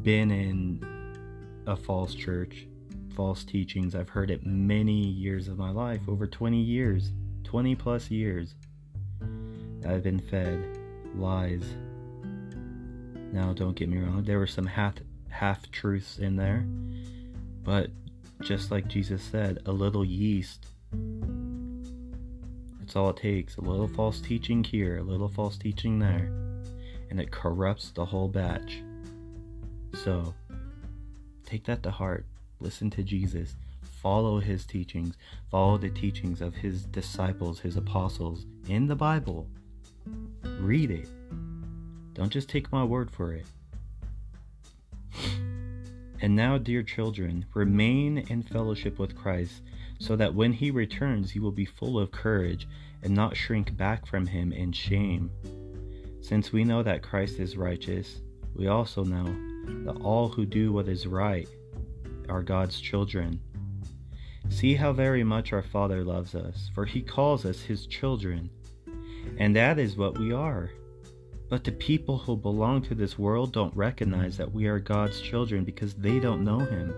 been 0.02 0.32
in 0.32 0.84
a 1.68 1.76
false 1.76 2.14
church, 2.14 2.68
false 3.16 3.44
teachings. 3.44 3.96
I've 3.96 4.10
heard 4.10 4.30
it 4.30 4.46
many 4.46 5.00
years 5.08 5.48
of 5.48 5.58
my 5.58 5.72
life, 5.72 6.02
over 6.08 6.28
20 6.28 6.60
years, 6.60 7.12
20 7.44 7.76
plus 7.76 8.12
years. 8.12 8.56
I've 9.88 10.04
been 10.04 10.20
fed 10.20 10.78
lies. 11.16 11.64
Now, 13.32 13.54
don't 13.54 13.76
get 13.76 13.90
me 13.90 13.98
wrong, 13.98 14.24
there 14.24 14.40
were 14.40 14.48
some 14.48 14.66
half 14.66 14.96
half 15.30 15.70
truths 15.72 16.20
in 16.20 16.36
there, 16.36 16.66
but 17.64 17.90
just 18.42 18.72
like 18.72 18.88
Jesus 18.88 19.24
said, 19.24 19.60
a 19.66 19.72
little 19.72 20.06
yeast 20.06 20.68
That's 22.80 22.96
all 22.96 23.10
it 23.10 23.18
takes. 23.18 23.58
A 23.58 23.62
little 23.62 23.88
false 23.88 24.20
teaching 24.20 24.64
here, 24.64 24.98
a 24.98 25.04
little 25.04 25.30
false 25.30 25.58
teaching 25.58 25.98
there, 26.00 26.32
and 27.10 27.20
it 27.20 27.32
corrupts 27.32 27.92
the 27.92 28.06
whole 28.06 28.28
batch. 28.28 28.84
So, 29.94 30.34
take 31.46 31.66
that 31.66 31.84
to 31.84 31.92
heart. 31.92 32.26
Listen 32.60 32.90
to 32.92 33.04
Jesus. 33.04 33.56
Follow 34.02 34.40
his 34.40 34.66
teachings. 34.66 35.16
Follow 35.50 35.78
the 35.78 35.90
teachings 35.90 36.42
of 36.42 36.56
his 36.56 36.86
disciples, 36.86 37.60
his 37.60 37.78
apostles 37.78 38.46
in 38.68 38.88
the 38.88 38.96
Bible. 38.96 39.48
Read 40.60 40.92
it. 40.92 41.08
Don't 42.14 42.32
just 42.32 42.50
take 42.50 42.72
my 42.72 42.84
word 42.84 43.10
for 43.10 43.34
it. 43.34 43.46
And 46.22 46.36
now, 46.36 46.58
dear 46.58 46.84
children, 46.84 47.46
remain 47.54 48.18
in 48.18 48.44
fellowship 48.44 48.98
with 48.98 49.16
Christ, 49.16 49.62
so 50.00 50.16
that 50.16 50.34
when 50.34 50.54
he 50.54 50.72
returns, 50.72 51.36
you 51.36 51.42
will 51.42 51.52
be 51.52 51.66
full 51.66 52.00
of 52.00 52.12
courage 52.12 52.68
and 53.02 53.14
not 53.14 53.36
shrink 53.36 53.76
back 53.76 54.06
from 54.06 54.28
him 54.28 54.54
in 54.54 54.72
shame. 54.72 55.30
Since 56.22 56.54
we 56.54 56.64
know 56.64 56.82
that 56.84 57.04
Christ 57.04 57.40
is 57.40 57.58
righteous, 57.58 58.22
we 58.56 58.68
also 58.68 59.04
know 59.04 59.36
that 59.66 60.00
all 60.02 60.30
who 60.30 60.46
do 60.46 60.72
what 60.72 60.88
is 60.88 61.08
right 61.08 61.48
are 62.30 62.44
God's 62.44 62.80
children. 62.80 63.40
See 64.50 64.76
how 64.76 64.94
very 64.94 65.24
much 65.24 65.54
our 65.54 65.64
Father 65.64 66.04
loves 66.04 66.36
us, 66.36 66.70
for 66.74 66.86
he 66.86 67.02
calls 67.02 67.46
us 67.46 67.62
his 67.62 67.88
children. 67.88 68.50
And 69.38 69.56
that 69.56 69.80
is 69.80 69.96
what 69.96 70.18
we 70.18 70.32
are. 70.32 70.70
But 71.50 71.64
the 71.64 71.72
people 71.72 72.18
who 72.18 72.36
belong 72.36 72.82
to 72.84 72.96
this 72.96 73.20
world 73.20 73.54
don't 73.54 73.76
recognize 73.76 74.38
that 74.38 74.52
we 74.52 74.66
are 74.66 74.80
God's 74.80 75.22
children 75.22 75.64
because 75.64 75.94
they 75.94 76.20
don't 76.20 76.44
know 76.44 76.58
Him. 76.58 76.96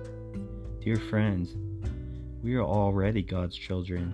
Dear 0.82 0.96
friends, 0.96 1.56
we 2.42 2.56
are 2.56 2.64
already 2.64 3.22
God's 3.22 3.58
children, 3.58 4.14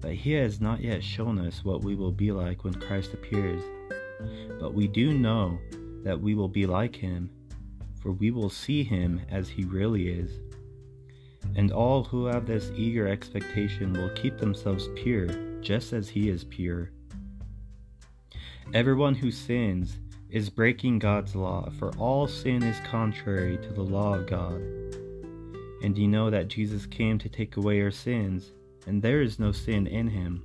but 0.00 0.12
He 0.12 0.32
has 0.32 0.60
not 0.60 0.82
yet 0.82 1.02
shown 1.02 1.38
us 1.38 1.64
what 1.64 1.82
we 1.82 1.94
will 1.94 2.12
be 2.12 2.32
like 2.32 2.64
when 2.64 2.74
Christ 2.74 3.14
appears. 3.14 3.62
But 4.60 4.74
we 4.74 4.88
do 4.88 5.14
know 5.14 5.58
that 6.04 6.20
we 6.20 6.34
will 6.34 6.48
be 6.48 6.66
like 6.66 6.94
Him, 6.94 7.30
for 8.02 8.12
we 8.12 8.30
will 8.30 8.50
see 8.50 8.82
Him 8.82 9.20
as 9.30 9.48
He 9.48 9.64
really 9.64 10.08
is. 10.08 10.40
And 11.54 11.70
all 11.70 12.04
who 12.04 12.26
have 12.26 12.46
this 12.46 12.70
eager 12.76 13.06
expectation 13.06 13.92
will 13.92 14.10
keep 14.10 14.38
themselves 14.38 14.88
pure, 14.96 15.28
just 15.60 15.92
as 15.92 16.08
He 16.08 16.28
is 16.28 16.44
pure. 16.44 16.90
Everyone 18.74 19.14
who 19.14 19.30
sins 19.30 19.98
is 20.30 20.48
breaking 20.48 20.98
God's 20.98 21.36
law, 21.36 21.68
for 21.78 21.90
all 21.98 22.26
sin 22.26 22.62
is 22.62 22.80
contrary 22.88 23.58
to 23.58 23.72
the 23.72 23.82
law 23.82 24.14
of 24.14 24.26
God. 24.26 24.60
And 25.82 25.98
you 25.98 26.08
know 26.08 26.30
that 26.30 26.48
Jesus 26.48 26.86
came 26.86 27.18
to 27.18 27.28
take 27.28 27.56
away 27.56 27.82
our 27.82 27.90
sins, 27.90 28.52
and 28.86 29.02
there 29.02 29.20
is 29.20 29.38
no 29.38 29.52
sin 29.52 29.86
in 29.86 30.08
him. 30.08 30.42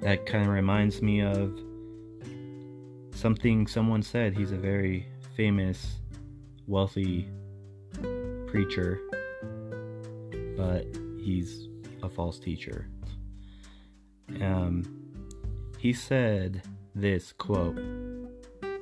That 0.00 0.26
kind 0.26 0.46
of 0.46 0.52
reminds 0.52 1.00
me 1.00 1.22
of 1.22 1.56
something 3.24 3.66
someone 3.66 4.02
said. 4.02 4.36
He's 4.36 4.52
a 4.52 4.56
very 4.56 5.06
famous, 5.34 5.96
wealthy 6.66 7.26
preacher, 8.46 9.00
but 10.58 10.84
he's 11.18 11.68
a 12.02 12.08
false 12.10 12.38
teacher. 12.38 12.86
Um, 14.42 14.84
he 15.78 15.94
said 15.94 16.64
this 16.94 17.32
quote 17.32 17.78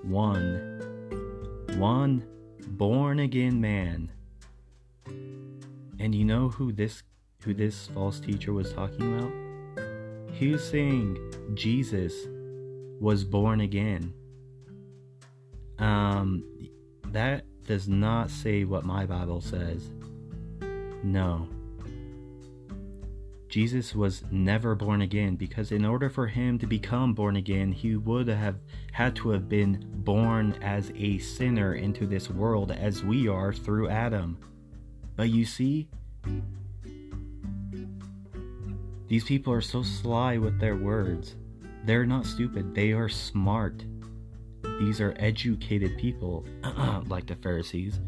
one 0.03 0.81
one 1.77 2.25
born 2.67 3.21
again 3.21 3.61
man 3.61 4.11
and 6.01 6.15
you 6.15 6.25
know 6.25 6.49
who 6.49 6.73
this 6.73 7.05
who 7.45 7.55
this 7.55 7.87
false 7.95 8.19
teacher 8.19 8.53
was 8.53 8.73
talking 8.73 9.15
about 9.15 10.35
he 10.35 10.49
was 10.49 10.69
saying 10.69 11.17
jesus 11.55 12.13
was 13.01 13.25
born 13.25 13.61
again 13.61 14.13
um 15.83 16.45
that 17.09 17.45
does 17.67 17.89
not 17.89 18.31
say 18.31 18.65
what 18.65 18.85
my 18.85 19.05
bible 19.05 19.41
says 19.41 19.91
no 21.03 21.49
Jesus 23.53 23.95
was 23.95 24.25
never 24.31 24.75
born 24.75 25.03
again 25.03 25.37
because, 25.37 25.73
in 25.73 25.85
order 25.85 26.09
for 26.09 26.27
him 26.27 26.59
to 26.59 26.67
become 26.67 27.13
born 27.13 27.37
again, 27.37 27.71
he 27.71 27.97
would 27.97 28.27
have 28.29 28.57
had 28.93 29.15
to 29.17 29.29
have 29.29 29.47
been 29.47 29.85
born 29.97 30.55
as 30.63 30.91
a 30.97 31.19
sinner 31.19 31.75
into 31.75 32.07
this 32.07 32.31
world 32.31 32.73
as 32.73 33.05
we 33.05 33.29
are 33.29 33.53
through 33.53 33.91
Adam. 33.91 34.39
But 35.17 35.29
you 35.29 35.45
see, 35.45 35.91
these 39.07 39.25
people 39.25 39.53
are 39.53 39.61
so 39.61 39.83
sly 39.83 40.39
with 40.39 40.59
their 40.59 40.77
words. 40.77 41.37
They're 41.85 42.07
not 42.07 42.25
stupid, 42.25 42.75
they 42.75 42.93
are 42.93 43.11
smart. 43.11 43.85
These 44.79 45.01
are 45.01 45.15
educated 45.19 45.97
people, 45.99 46.45
like 47.07 47.27
the 47.27 47.37
Pharisees. 47.37 48.01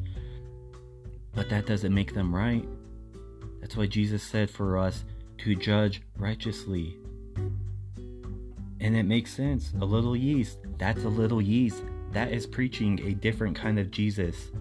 But 1.34 1.48
that 1.50 1.66
doesn't 1.66 1.94
make 1.94 2.14
them 2.14 2.34
right. 2.34 2.66
That's 3.60 3.76
why 3.76 3.86
Jesus 3.86 4.22
said 4.22 4.50
for 4.50 4.78
us 4.78 5.04
to 5.38 5.54
judge 5.54 6.02
righteously. 6.16 6.96
And 8.80 8.96
it 8.96 9.04
makes 9.04 9.32
sense. 9.32 9.72
A 9.80 9.84
little 9.84 10.14
yeast, 10.14 10.58
that's 10.78 11.04
a 11.04 11.08
little 11.08 11.40
yeast. 11.40 11.82
That 12.12 12.32
is 12.32 12.46
preaching 12.46 13.00
a 13.06 13.14
different 13.14 13.56
kind 13.56 13.78
of 13.78 13.90
Jesus. 13.90 14.52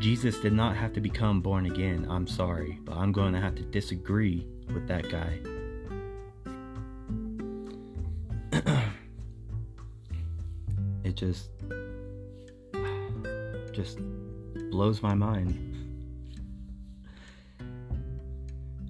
Jesus 0.00 0.38
did 0.40 0.52
not 0.52 0.76
have 0.76 0.92
to 0.92 1.00
become 1.00 1.40
born 1.40 1.66
again. 1.66 2.06
I'm 2.10 2.26
sorry, 2.26 2.78
but 2.84 2.96
I'm 2.96 3.12
going 3.12 3.32
to 3.32 3.40
have 3.40 3.54
to 3.56 3.62
disagree 3.62 4.46
with 4.72 4.86
that 4.88 5.10
guy. 5.10 5.38
Just 11.18 11.50
just 13.72 13.98
blows 14.70 15.02
my 15.02 15.14
mind. 15.14 15.58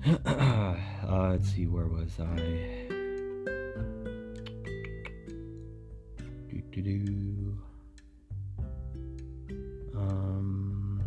uh, 0.26 0.76
let's 1.08 1.50
see, 1.54 1.66
where 1.66 1.86
was 1.86 2.12
I? 2.20 2.36
Do, 6.50 6.62
do, 6.70 6.82
do. 6.82 7.58
Um, 9.96 11.00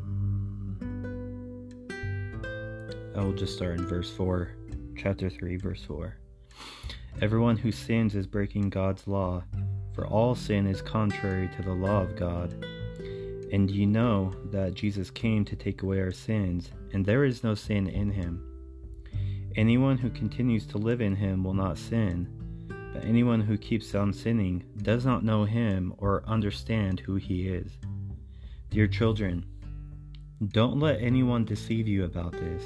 I 3.16 3.24
will 3.24 3.34
just 3.34 3.56
start 3.56 3.80
in 3.80 3.86
verse 3.86 4.10
4, 4.10 4.56
chapter 4.98 5.30
3, 5.30 5.58
verse 5.58 5.84
4. 5.84 6.18
Everyone 7.22 7.58
who 7.58 7.72
sins 7.72 8.16
is 8.16 8.26
breaking 8.26 8.72
God's 8.72 9.08
law, 9.08 9.44
for 10.02 10.08
all 10.08 10.34
sin 10.34 10.66
is 10.66 10.82
contrary 10.82 11.48
to 11.56 11.62
the 11.62 11.74
law 11.74 12.02
of 12.02 12.16
God. 12.16 12.52
And 13.52 13.70
ye 13.70 13.86
know 13.86 14.34
that 14.46 14.74
Jesus 14.74 15.12
came 15.12 15.46
to 15.46 15.56
take 15.56 15.84
away 15.84 16.00
our 16.00 16.12
sins, 16.12 16.72
and 16.92 17.06
there 17.06 17.24
is 17.24 17.44
no 17.44 17.54
sin 17.54 17.86
in 17.86 18.10
him. 18.10 18.44
Anyone 19.56 20.00
who 20.00 20.10
continues 20.10 20.66
to 20.68 20.80
live 20.80 21.02
in 21.02 21.16
him 21.16 21.44
will 21.44 21.54
not 21.54 21.78
sin, 21.78 22.28
but 22.96 23.06
anyone 23.06 23.42
who 23.42 23.60
keeps 23.60 23.94
on 23.94 24.12
sinning 24.12 24.64
does 24.82 25.06
not 25.06 25.24
know 25.24 25.46
him 25.46 25.94
or 26.00 26.24
understand 26.26 27.00
who 27.02 27.18
he 27.18 27.48
is. 27.48 27.72
Dear 28.72 28.88
children, 28.88 29.46
don't 30.48 30.80
let 30.80 31.00
anyone 31.00 31.46
deceive 31.46 31.88
you 31.88 32.06
about 32.06 32.32
this. 32.32 32.64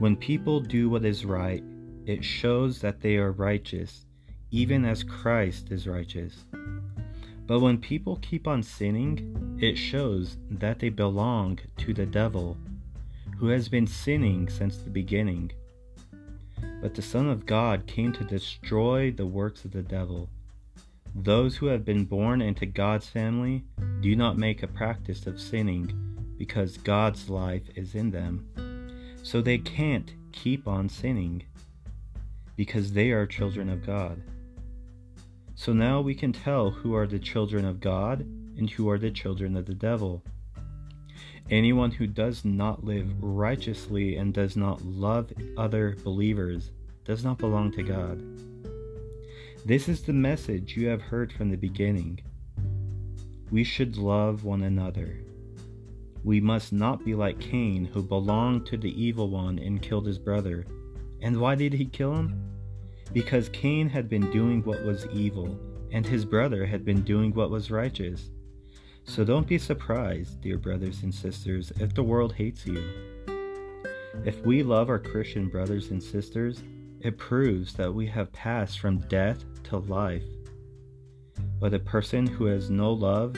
When 0.00 0.16
people 0.16 0.58
do 0.58 0.90
what 0.90 1.04
is 1.04 1.24
right, 1.24 1.62
it 2.04 2.24
shows 2.24 2.80
that 2.80 3.00
they 3.00 3.14
are 3.14 3.30
righteous, 3.30 4.05
even 4.50 4.84
as 4.84 5.02
Christ 5.02 5.70
is 5.70 5.86
righteous. 5.86 6.44
But 7.46 7.60
when 7.60 7.78
people 7.78 8.18
keep 8.22 8.48
on 8.48 8.62
sinning, 8.62 9.58
it 9.60 9.76
shows 9.76 10.36
that 10.50 10.80
they 10.80 10.88
belong 10.88 11.58
to 11.78 11.94
the 11.94 12.06
devil, 12.06 12.56
who 13.38 13.48
has 13.48 13.68
been 13.68 13.86
sinning 13.86 14.48
since 14.48 14.78
the 14.78 14.90
beginning. 14.90 15.52
But 16.82 16.94
the 16.94 17.02
Son 17.02 17.28
of 17.28 17.46
God 17.46 17.86
came 17.86 18.12
to 18.14 18.24
destroy 18.24 19.10
the 19.10 19.26
works 19.26 19.64
of 19.64 19.72
the 19.72 19.82
devil. 19.82 20.28
Those 21.14 21.56
who 21.56 21.66
have 21.66 21.84
been 21.84 22.04
born 22.04 22.42
into 22.42 22.66
God's 22.66 23.08
family 23.08 23.64
do 24.00 24.14
not 24.16 24.36
make 24.36 24.62
a 24.62 24.68
practice 24.68 25.26
of 25.26 25.40
sinning 25.40 25.92
because 26.36 26.76
God's 26.76 27.30
life 27.30 27.64
is 27.74 27.94
in 27.94 28.10
them. 28.10 28.46
So 29.22 29.40
they 29.40 29.58
can't 29.58 30.12
keep 30.32 30.68
on 30.68 30.88
sinning 30.88 31.44
because 32.56 32.92
they 32.92 33.10
are 33.10 33.26
children 33.26 33.68
of 33.68 33.86
God. 33.86 34.20
So 35.58 35.72
now 35.72 36.02
we 36.02 36.14
can 36.14 36.34
tell 36.34 36.70
who 36.70 36.94
are 36.94 37.06
the 37.06 37.18
children 37.18 37.64
of 37.64 37.80
God 37.80 38.20
and 38.20 38.68
who 38.68 38.90
are 38.90 38.98
the 38.98 39.10
children 39.10 39.56
of 39.56 39.64
the 39.64 39.74
devil. 39.74 40.22
Anyone 41.50 41.90
who 41.90 42.06
does 42.06 42.44
not 42.44 42.84
live 42.84 43.08
righteously 43.22 44.16
and 44.16 44.34
does 44.34 44.54
not 44.54 44.84
love 44.84 45.32
other 45.56 45.96
believers 46.04 46.72
does 47.04 47.24
not 47.24 47.38
belong 47.38 47.72
to 47.72 47.82
God. 47.82 48.22
This 49.64 49.88
is 49.88 50.02
the 50.02 50.12
message 50.12 50.76
you 50.76 50.88
have 50.88 51.00
heard 51.00 51.32
from 51.32 51.50
the 51.50 51.56
beginning. 51.56 52.20
We 53.50 53.64
should 53.64 53.96
love 53.96 54.44
one 54.44 54.62
another. 54.62 55.20
We 56.22 56.38
must 56.38 56.70
not 56.72 57.02
be 57.02 57.14
like 57.14 57.40
Cain, 57.40 57.86
who 57.86 58.02
belonged 58.02 58.66
to 58.66 58.76
the 58.76 58.92
evil 59.02 59.30
one 59.30 59.58
and 59.58 59.80
killed 59.80 60.06
his 60.06 60.18
brother. 60.18 60.66
And 61.22 61.40
why 61.40 61.54
did 61.54 61.72
he 61.72 61.86
kill 61.86 62.14
him? 62.14 62.55
Because 63.12 63.48
Cain 63.48 63.88
had 63.88 64.08
been 64.08 64.30
doing 64.30 64.62
what 64.62 64.84
was 64.84 65.06
evil, 65.12 65.58
and 65.92 66.06
his 66.06 66.24
brother 66.24 66.66
had 66.66 66.84
been 66.84 67.02
doing 67.02 67.32
what 67.32 67.50
was 67.50 67.70
righteous. 67.70 68.30
So 69.04 69.24
don't 69.24 69.46
be 69.46 69.58
surprised, 69.58 70.40
dear 70.40 70.58
brothers 70.58 71.02
and 71.02 71.14
sisters, 71.14 71.72
if 71.78 71.94
the 71.94 72.02
world 72.02 72.34
hates 72.34 72.66
you. 72.66 72.82
If 74.24 74.44
we 74.44 74.62
love 74.62 74.88
our 74.88 74.98
Christian 74.98 75.48
brothers 75.48 75.90
and 75.90 76.02
sisters, 76.02 76.62
it 77.00 77.18
proves 77.18 77.74
that 77.74 77.94
we 77.94 78.06
have 78.06 78.32
passed 78.32 78.80
from 78.80 78.98
death 79.08 79.44
to 79.64 79.78
life. 79.78 80.24
But 81.60 81.74
a 81.74 81.78
person 81.78 82.26
who 82.26 82.46
has 82.46 82.68
no 82.70 82.92
love 82.92 83.36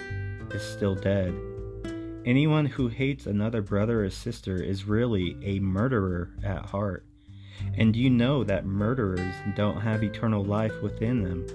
is 0.53 0.63
still 0.63 0.95
dead. 0.95 1.35
Anyone 2.25 2.67
who 2.67 2.89
hates 2.89 3.27
another 3.27 3.63
brother 3.63 4.05
or 4.05 4.11
sister 4.11 4.57
is 4.57 4.85
really 4.85 5.37
a 5.43 5.61
murderer 5.61 6.31
at 6.43 6.67
heart. 6.67 7.05
And 7.77 7.95
you 7.95 8.11
know 8.11 8.45
that 8.45 8.67
murderers 8.67 9.35
don't 9.57 9.81
have 9.81 10.03
eternal 10.03 10.45
life 10.45 10.73
within 10.83 11.23
them. 11.23 11.47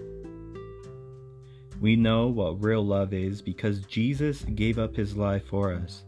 We 1.82 1.96
know 1.96 2.28
what 2.28 2.64
real 2.64 2.86
love 2.86 3.14
is 3.14 3.42
because 3.42 3.82
Jesus 3.82 4.44
gave 4.56 4.80
up 4.80 4.96
his 4.96 5.18
life 5.18 5.46
for 5.48 5.74
us. 5.74 6.06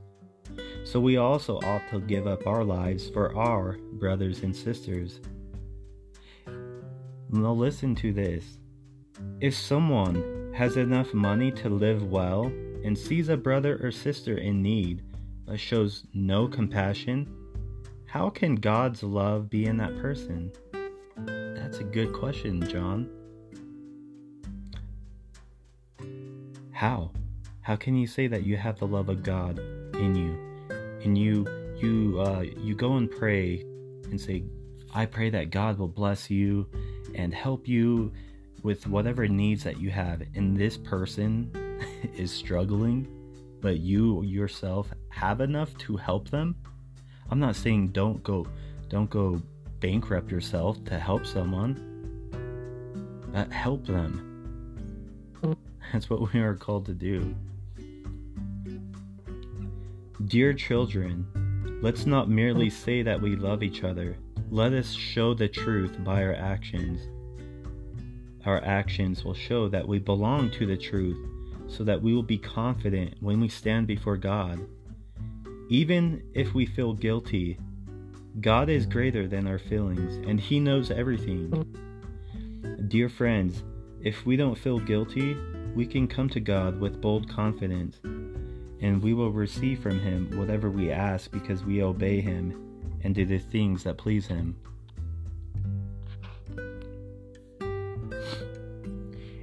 So 0.85 0.99
we 0.99 1.17
also 1.17 1.57
ought 1.57 1.89
to 1.89 1.99
give 1.99 2.27
up 2.27 2.47
our 2.47 2.63
lives 2.63 3.09
for 3.09 3.35
our 3.35 3.77
brothers 3.93 4.43
and 4.43 4.55
sisters. 4.55 5.19
Now, 7.29 7.51
listen 7.51 7.95
to 7.95 8.13
this. 8.13 8.59
If 9.41 9.55
someone 9.55 10.53
has 10.55 10.77
enough 10.77 11.13
money 11.13 11.51
to 11.51 11.69
live 11.69 12.03
well 12.03 12.45
and 12.45 12.97
sees 12.97 13.29
a 13.29 13.35
brother 13.35 13.79
or 13.81 13.91
sister 13.91 14.37
in 14.37 14.61
need 14.61 15.03
but 15.45 15.59
shows 15.59 16.05
no 16.13 16.47
compassion, 16.47 17.27
how 18.15 18.29
can 18.29 18.55
God's 18.55 19.03
love 19.03 19.49
be 19.49 19.65
in 19.65 19.75
that 19.75 19.97
person? 19.97 20.49
That's 21.17 21.79
a 21.79 21.83
good 21.83 22.13
question, 22.13 22.65
John. 22.65 23.09
How? 26.71 27.11
How 27.59 27.75
can 27.75 27.93
you 27.97 28.07
say 28.07 28.27
that 28.27 28.45
you 28.45 28.55
have 28.55 28.79
the 28.79 28.87
love 28.87 29.09
of 29.09 29.21
God 29.21 29.59
in 29.95 30.15
you? 30.15 30.31
And 31.03 31.17
you 31.17 31.45
you 31.75 32.21
uh, 32.21 32.45
you 32.55 32.73
go 32.73 32.93
and 32.93 33.11
pray 33.11 33.65
and 34.05 34.19
say, 34.19 34.45
I 34.93 35.07
pray 35.07 35.29
that 35.31 35.49
God 35.49 35.77
will 35.77 35.89
bless 35.89 36.29
you 36.29 36.69
and 37.15 37.33
help 37.33 37.67
you 37.67 38.13
with 38.63 38.87
whatever 38.87 39.27
needs 39.27 39.61
that 39.65 39.81
you 39.81 39.89
have. 39.89 40.23
And 40.35 40.55
this 40.55 40.77
person 40.77 41.51
is 42.15 42.31
struggling, 42.31 43.09
but 43.59 43.79
you 43.79 44.23
yourself 44.23 44.89
have 45.09 45.41
enough 45.41 45.77
to 45.79 45.97
help 45.97 46.29
them. 46.29 46.55
I'm 47.29 47.39
not 47.39 47.55
saying 47.55 47.89
don't 47.89 48.23
go 48.23 48.47
don't 48.89 49.09
go 49.09 49.41
bankrupt 49.79 50.31
yourself 50.31 50.83
to 50.85 50.99
help 50.99 51.25
someone. 51.25 51.91
But 53.31 53.51
help 53.51 53.85
them. 53.85 55.33
Mm-hmm. 55.41 55.53
That's 55.91 56.09
what 56.09 56.33
we 56.33 56.39
are 56.39 56.55
called 56.55 56.85
to 56.85 56.93
do. 56.93 57.35
Dear 60.25 60.53
children, 60.53 61.27
let's 61.81 62.05
not 62.05 62.29
merely 62.29 62.69
say 62.69 63.03
that 63.03 63.21
we 63.21 63.35
love 63.35 63.61
each 63.61 63.83
other. 63.83 64.17
Let 64.49 64.73
us 64.73 64.93
show 64.93 65.33
the 65.33 65.47
truth 65.47 66.03
by 66.03 66.23
our 66.23 66.33
actions. 66.33 67.01
Our 68.45 68.63
actions 68.63 69.25
will 69.25 69.33
show 69.33 69.67
that 69.69 69.87
we 69.87 69.99
belong 69.99 70.51
to 70.51 70.65
the 70.65 70.77
truth, 70.77 71.17
so 71.67 71.83
that 71.83 72.01
we 72.01 72.13
will 72.13 72.23
be 72.23 72.37
confident 72.37 73.15
when 73.19 73.39
we 73.41 73.49
stand 73.49 73.87
before 73.87 74.17
God. 74.17 74.59
Even 75.69 76.21
if 76.33 76.53
we 76.53 76.65
feel 76.65 76.93
guilty, 76.93 77.57
God 78.39 78.69
is 78.69 78.85
greater 78.85 79.27
than 79.27 79.47
our 79.47 79.57
feelings, 79.57 80.15
and 80.27 80.39
He 80.39 80.59
knows 80.59 80.91
everything. 80.91 81.51
Dear 82.87 83.09
friends, 83.09 83.63
if 84.01 84.25
we 84.25 84.35
don't 84.35 84.57
feel 84.57 84.79
guilty, 84.79 85.35
we 85.75 85.87
can 85.87 86.07
come 86.07 86.29
to 86.29 86.39
God 86.39 86.79
with 86.79 87.01
bold 87.01 87.27
confidence, 87.27 87.99
and 88.03 89.01
we 89.01 89.13
will 89.13 89.31
receive 89.31 89.79
from 89.79 89.99
Him 89.99 90.37
whatever 90.37 90.69
we 90.69 90.91
ask 90.91 91.31
because 91.31 91.63
we 91.63 91.81
obey 91.81 92.21
Him 92.21 92.99
and 93.03 93.15
do 93.15 93.25
the 93.25 93.39
things 93.39 93.83
that 93.83 93.97
please 93.97 94.27
Him. 94.27 94.55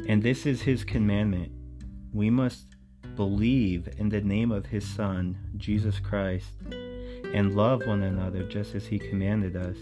And 0.08 0.22
this 0.22 0.46
is 0.46 0.62
His 0.62 0.85
commandment 0.85 1.50
we 2.12 2.28
must 2.30 2.66
believe 3.16 3.88
in 3.98 4.09
the 4.09 4.20
name 4.20 4.51
of 4.53 4.66
His 4.66 4.87
Son, 4.87 5.38
Jesus 5.57 5.98
Christ, 5.98 6.48
and 7.33 7.55
love 7.55 7.87
one 7.87 8.03
another 8.03 8.42
just 8.44 8.75
as 8.75 8.87
He 8.87 8.98
commanded 8.98 9.57
us. 9.57 9.77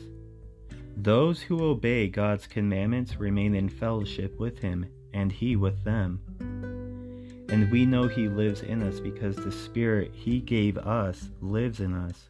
Those 0.97 1.41
who 1.41 1.65
obey 1.65 2.09
God's 2.09 2.47
commandments 2.47 3.17
remain 3.17 3.55
in 3.55 3.69
fellowship 3.69 4.39
with 4.39 4.59
Him, 4.59 4.87
and 5.13 5.33
He 5.33 5.57
with 5.57 5.83
them. 5.85 6.21
And 7.49 7.71
we 7.71 7.87
know 7.87 8.07
He 8.07 8.29
lives 8.29 8.63
in 8.63 8.83
us 8.83 9.01
because 9.01 9.37
the 9.37 9.53
Spirit 9.53 10.13
He 10.15 10.41
gave 10.41 10.79
us 10.79 11.31
lives 11.41 11.81
in 11.81 11.95
us. 11.95 12.29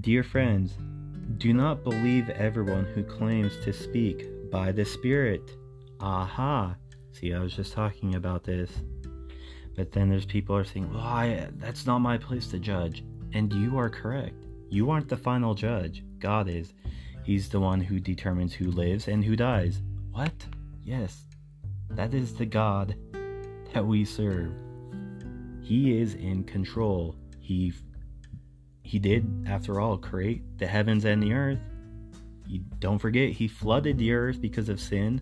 Dear 0.00 0.22
friends, 0.22 0.72
do 1.38 1.52
not 1.52 1.84
believe 1.84 2.30
everyone 2.30 2.84
who 2.84 3.02
claims 3.02 3.52
to 3.64 3.72
speak 3.72 4.26
by 4.50 4.72
the 4.72 4.84
Spirit. 4.84 5.50
Aha! 6.00 6.76
See, 7.12 7.34
I 7.34 7.40
was 7.40 7.54
just 7.54 7.72
talking 7.72 8.14
about 8.14 8.44
this. 8.44 8.70
But 9.76 9.92
then 9.92 10.08
there's 10.08 10.26
people 10.26 10.56
are 10.56 10.64
saying, 10.64 10.92
well, 10.92 11.02
I, 11.02 11.48
that's 11.56 11.86
not 11.86 12.00
my 12.00 12.18
place 12.18 12.46
to 12.48 12.58
judge. 12.58 13.04
And 13.32 13.52
you 13.52 13.78
are 13.78 13.88
correct. 13.88 14.44
You 14.68 14.90
aren't 14.90 15.08
the 15.08 15.16
final 15.16 15.54
judge. 15.54 16.04
God 16.18 16.48
is. 16.48 16.72
He's 17.24 17.48
the 17.48 17.60
one 17.60 17.80
who 17.80 18.00
determines 18.00 18.52
who 18.52 18.70
lives 18.70 19.08
and 19.08 19.24
who 19.24 19.36
dies. 19.36 19.80
What? 20.10 20.32
Yes. 20.84 21.22
That 21.90 22.14
is 22.14 22.34
the 22.34 22.46
God 22.46 22.96
that 23.72 23.86
we 23.86 24.04
serve. 24.04 24.52
He 25.60 25.98
is 25.98 26.14
in 26.14 26.44
control. 26.44 27.14
He 27.38 27.72
he 28.82 28.98
did 28.98 29.46
after 29.48 29.80
all 29.80 29.96
create 29.96 30.42
the 30.58 30.66
heavens 30.66 31.04
and 31.04 31.22
the 31.22 31.32
earth. 31.32 31.60
You 32.46 32.60
don't 32.78 32.98
forget 32.98 33.30
he 33.30 33.48
flooded 33.48 33.96
the 33.96 34.12
earth 34.12 34.40
because 34.40 34.68
of 34.68 34.80
sin 34.80 35.20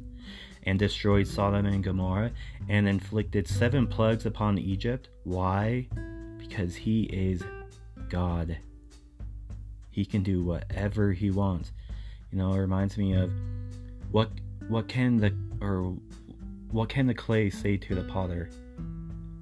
and 0.71 0.79
destroyed 0.79 1.27
Sodom 1.27 1.67
and 1.67 1.83
Gomorrah 1.83 2.31
and 2.69 2.87
inflicted 2.87 3.49
seven 3.49 3.89
plagues 3.89 4.25
upon 4.25 4.57
Egypt. 4.57 5.09
Why? 5.25 5.89
Because 6.39 6.77
he 6.77 7.03
is 7.13 7.43
God. 8.09 8.57
He 9.91 10.05
can 10.05 10.23
do 10.23 10.45
whatever 10.45 11.13
he 11.13 11.33
wants. 11.33 11.73
You 12.31 12.39
know, 12.39 12.53
it 12.53 12.59
reminds 12.59 12.97
me 12.97 13.15
of 13.15 13.33
what 14.13 14.31
what 14.69 14.87
can 14.87 15.17
the 15.17 15.35
or 15.61 15.97
what 16.71 16.89
can 16.89 17.09
the 17.09 17.15
clay 17.15 17.51
say 17.51 17.77
to 17.77 17.97
the 17.97 18.05
potter? 18.05 18.49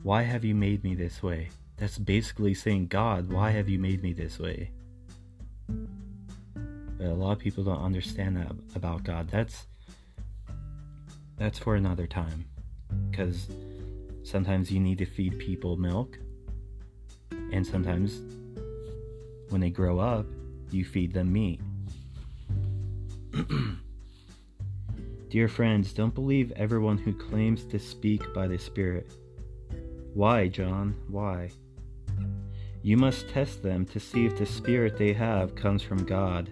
Why 0.03 0.23
have 0.23 0.47
you 0.47 0.55
made 0.55 0.83
me 0.83 0.95
this 0.95 1.23
way? 1.23 1.51
That's 1.77 1.99
basically 1.99 2.55
saying, 2.55 2.87
God, 2.87 3.31
why 3.31 3.51
have 3.51 3.69
you 3.69 3.79
made 3.79 4.03
me 4.03 4.15
this 4.15 4.39
way? 4.39 4.71
But 6.97 7.07
a 7.07 7.13
lot 7.15 7.33
of 7.33 7.39
people 7.39 7.65
don't 7.65 7.85
understand 7.85 8.39
that 8.39 8.51
about 8.75 9.05
God. 9.05 9.29
That's 9.29 9.67
that's 11.39 11.59
for 11.59 11.77
another 11.77 12.07
time. 12.07 12.45
Because 13.11 13.49
sometimes 14.23 14.71
you 14.71 14.81
need 14.81 14.99
to 14.99 15.07
feed 15.07 15.39
people 15.39 15.77
milk, 15.77 16.19
and 17.53 17.67
sometimes 17.67 18.21
when 19.51 19.61
they 19.61 19.71
grow 19.71 19.99
up, 19.99 20.27
you 20.71 20.85
feed 20.85 21.13
them 21.13 21.33
meat. 21.33 21.61
Dear 25.31 25.49
friends, 25.49 25.93
don't 25.93 26.15
believe 26.15 26.53
everyone 26.53 26.99
who 26.99 27.13
claims 27.13 27.65
to 27.65 27.79
speak 27.79 28.23
by 28.35 28.47
the 28.49 28.59
Spirit. 28.59 29.11
Why, 30.15 30.49
John? 30.49 30.95
Why? 31.09 31.51
You 32.83 32.97
must 32.97 33.29
test 33.29 33.63
them 33.63 33.85
to 33.87 34.01
see 34.01 34.25
if 34.25 34.39
the 34.39 34.47
spirit 34.47 34.97
they 34.97 35.13
have 35.13 35.55
comes 35.55 35.83
from 35.83 36.05
God. 36.05 36.51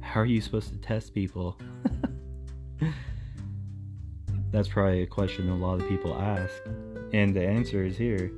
How 0.00 0.20
are 0.20 0.26
you 0.26 0.40
supposed 0.40 0.72
to 0.72 0.78
test 0.78 1.14
people? 1.14 1.58
That's 4.58 4.66
probably 4.66 5.02
a 5.02 5.06
question 5.06 5.48
a 5.50 5.56
lot 5.56 5.80
of 5.80 5.88
people 5.88 6.20
ask. 6.20 6.52
And 7.12 7.32
the 7.32 7.46
answer 7.46 7.84
is 7.84 7.96
here. 7.96 8.32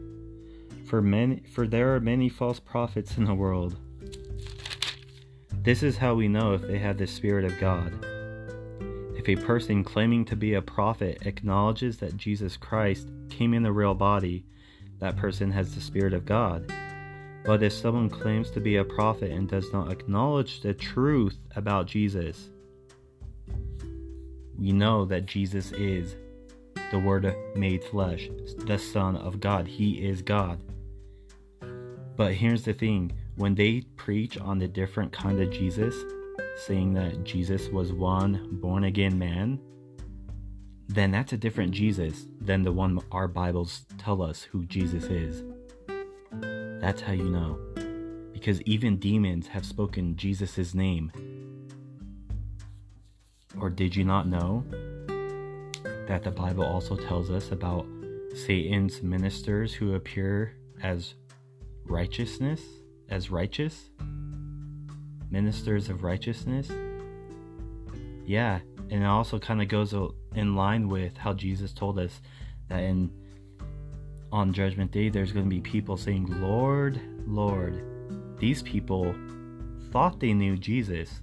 For 0.84 1.00
many 1.00 1.40
for 1.50 1.66
there 1.66 1.94
are 1.94 2.00
many 2.00 2.28
false 2.28 2.60
prophets 2.60 3.16
in 3.16 3.24
the 3.24 3.32
world. 3.32 3.78
This 5.62 5.82
is 5.82 5.96
how 5.96 6.12
we 6.12 6.28
know 6.28 6.52
if 6.52 6.60
they 6.60 6.78
have 6.78 6.98
the 6.98 7.06
spirit 7.06 7.46
of 7.46 7.58
God. 7.58 8.04
If 9.16 9.30
a 9.30 9.36
person 9.36 9.82
claiming 9.82 10.26
to 10.26 10.36
be 10.36 10.52
a 10.52 10.60
prophet 10.60 11.22
acknowledges 11.24 11.96
that 12.00 12.18
Jesus 12.18 12.54
Christ 12.54 13.08
came 13.30 13.54
in 13.54 13.64
a 13.64 13.72
real 13.72 13.94
body, 13.94 14.44
that 14.98 15.16
person 15.16 15.50
has 15.52 15.74
the 15.74 15.80
spirit 15.80 16.12
of 16.12 16.26
God. 16.26 16.70
But 17.46 17.62
if 17.62 17.72
someone 17.72 18.10
claims 18.10 18.50
to 18.50 18.60
be 18.60 18.76
a 18.76 18.84
prophet 18.84 19.30
and 19.30 19.48
does 19.48 19.72
not 19.72 19.90
acknowledge 19.90 20.60
the 20.60 20.74
truth 20.74 21.38
about 21.56 21.86
Jesus, 21.86 22.50
we 24.60 24.72
know 24.72 25.06
that 25.06 25.24
Jesus 25.24 25.72
is 25.72 26.14
the 26.90 26.98
Word 26.98 27.34
made 27.56 27.82
flesh, 27.82 28.28
the 28.58 28.78
Son 28.78 29.16
of 29.16 29.40
God. 29.40 29.66
He 29.66 30.06
is 30.06 30.20
God. 30.20 30.62
But 32.16 32.34
here's 32.34 32.64
the 32.64 32.74
thing 32.74 33.12
when 33.36 33.54
they 33.54 33.80
preach 33.96 34.36
on 34.38 34.58
the 34.58 34.68
different 34.68 35.12
kind 35.12 35.40
of 35.40 35.50
Jesus, 35.50 35.94
saying 36.66 36.92
that 36.92 37.24
Jesus 37.24 37.68
was 37.68 37.92
one 37.92 38.48
born 38.60 38.84
again 38.84 39.18
man, 39.18 39.58
then 40.88 41.10
that's 41.10 41.32
a 41.32 41.38
different 41.38 41.70
Jesus 41.70 42.26
than 42.40 42.62
the 42.62 42.72
one 42.72 42.98
our 43.12 43.28
Bibles 43.28 43.86
tell 43.96 44.20
us 44.20 44.42
who 44.42 44.66
Jesus 44.66 45.04
is. 45.04 45.42
That's 46.80 47.00
how 47.00 47.12
you 47.12 47.30
know. 47.30 47.58
Because 48.32 48.60
even 48.62 48.98
demons 48.98 49.46
have 49.46 49.64
spoken 49.64 50.16
Jesus' 50.16 50.74
name. 50.74 51.12
Or 53.58 53.70
did 53.70 53.96
you 53.96 54.04
not 54.04 54.28
know 54.28 54.64
that 56.06 56.22
the 56.22 56.30
Bible 56.30 56.64
also 56.64 56.96
tells 56.96 57.30
us 57.30 57.52
about 57.52 57.86
Satan's 58.34 59.02
ministers 59.02 59.74
who 59.74 59.94
appear 59.94 60.56
as 60.82 61.14
righteousness, 61.86 62.60
as 63.08 63.30
righteous? 63.30 63.90
Ministers 65.30 65.88
of 65.88 66.04
righteousness? 66.04 66.70
Yeah, 68.26 68.60
and 68.90 69.02
it 69.02 69.06
also 69.06 69.38
kind 69.38 69.62
of 69.62 69.68
goes 69.68 69.94
in 70.34 70.54
line 70.54 70.88
with 70.88 71.16
how 71.16 71.32
Jesus 71.32 71.72
told 71.72 71.98
us 71.98 72.20
that 72.68 72.82
in 72.82 73.10
on 74.32 74.52
judgment 74.52 74.90
day 74.92 75.08
there's 75.08 75.32
going 75.32 75.44
to 75.44 75.50
be 75.50 75.60
people 75.60 75.96
saying 75.96 76.24
lord 76.40 77.00
lord 77.26 77.82
these 78.38 78.62
people 78.62 79.12
thought 79.90 80.20
they 80.20 80.32
knew 80.32 80.56
jesus 80.56 81.20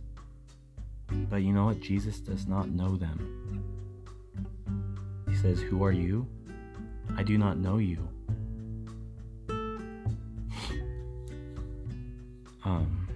but 1.29 1.37
you 1.37 1.53
know 1.53 1.65
what? 1.65 1.79
Jesus 1.79 2.19
does 2.19 2.47
not 2.47 2.69
know 2.69 2.95
them. 2.97 3.63
He 5.29 5.35
says 5.35 5.59
who 5.61 5.83
are 5.83 5.91
you? 5.91 6.27
I 7.15 7.23
do 7.23 7.37
not 7.37 7.57
know 7.57 7.77
you. 7.77 8.07
Um 12.65 13.07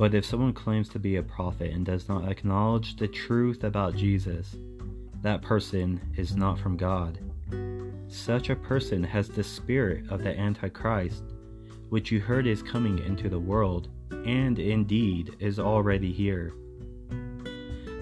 But 0.00 0.14
if 0.14 0.24
someone 0.24 0.54
claims 0.54 0.88
to 0.90 0.98
be 0.98 1.16
a 1.16 1.22
prophet 1.22 1.72
and 1.72 1.84
does 1.84 2.08
not 2.08 2.26
acknowledge 2.26 2.96
the 2.96 3.06
truth 3.06 3.64
about 3.64 3.94
Jesus, 3.94 4.56
that 5.20 5.42
person 5.42 6.00
is 6.16 6.34
not 6.34 6.58
from 6.58 6.78
God. 6.78 7.18
Such 8.08 8.48
a 8.48 8.56
person 8.56 9.04
has 9.04 9.28
the 9.28 9.44
spirit 9.44 10.10
of 10.10 10.22
the 10.22 10.34
Antichrist, 10.34 11.22
which 11.90 12.10
you 12.10 12.18
heard 12.18 12.46
is 12.46 12.62
coming 12.62 12.98
into 13.00 13.28
the 13.28 13.38
world, 13.38 13.90
and 14.26 14.58
indeed 14.58 15.36
is 15.38 15.58
already 15.58 16.12
here. 16.12 16.52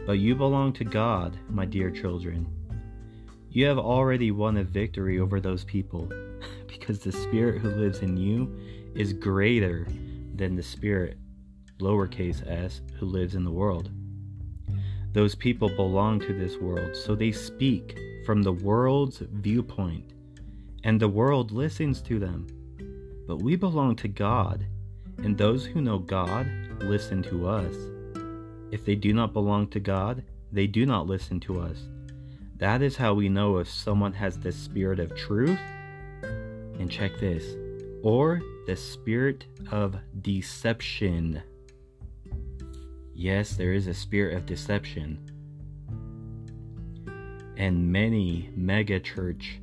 But 0.07 0.18
you 0.18 0.35
belong 0.35 0.72
to 0.74 0.85
God, 0.85 1.38
my 1.48 1.64
dear 1.64 1.90
children. 1.90 2.46
You 3.50 3.66
have 3.66 3.78
already 3.78 4.31
won 4.31 4.57
a 4.57 4.64
victory 4.64 5.20
over 5.20 5.40
those 5.40 5.64
people, 5.64 6.11
because 6.66 7.00
the 7.00 7.12
spirit 7.12 7.61
who 7.61 7.70
lives 7.70 8.00
in 8.00 8.16
you 8.16 8.57
is 8.94 9.12
greater 9.12 9.87
than 10.35 10.54
the 10.54 10.62
spirit 10.62 11.18
lowercase 11.81 12.46
s, 12.46 12.81
who 12.98 13.07
lives 13.07 13.35
in 13.35 13.44
the 13.44 13.50
world. 13.50 13.90
Those 15.12 15.35
people 15.35 15.68
belong 15.68 16.20
to 16.20 16.33
this 16.33 16.57
world, 16.59 16.94
so 16.94 17.14
they 17.14 17.33
speak 17.33 17.98
from 18.26 18.42
the 18.42 18.52
world's 18.52 19.18
viewpoint, 19.18 20.12
and 20.85 21.00
the 21.00 21.09
world 21.09 21.50
listens 21.50 22.00
to 22.02 22.18
them. 22.18 22.46
But 23.26 23.42
we 23.42 23.57
belong 23.57 23.96
to 23.96 24.09
God, 24.09 24.66
and 25.18 25.37
those 25.37 25.64
who 25.64 25.81
know 25.81 25.98
God 25.98 26.48
listen 26.81 27.22
to 27.24 27.48
us. 27.48 27.74
If 28.70 28.85
they 28.85 28.94
do 28.94 29.12
not 29.12 29.33
belong 29.33 29.68
to 29.68 29.81
God, 29.81 30.22
they 30.52 30.66
do 30.66 30.87
not 30.87 31.07
listen 31.07 31.40
to 31.40 31.61
us. 31.61 31.88
That 32.57 32.83
is 32.83 32.96
how 32.96 33.14
we 33.14 33.28
know 33.28 33.59
if 33.59 33.70
someone 33.70 34.12
has 34.14 34.38
the 34.38 34.52
spirit 34.52 35.00
of 35.00 35.14
truth. 35.14 35.59
And 36.78 36.90
check 36.90 37.18
this, 37.18 37.44
or 38.02 38.40
the 38.66 38.76
spirit 38.76 39.46
of 39.72 39.96
deception. 40.20 41.42
Yes, 43.14 43.57
there 43.57 43.72
is 43.72 43.88
a 43.88 43.94
spirit 43.94 44.37
of 44.37 44.46
deception. 44.46 45.18
And 47.57 47.90
many 47.90 48.50
mega 48.54 49.00
church 49.00 49.61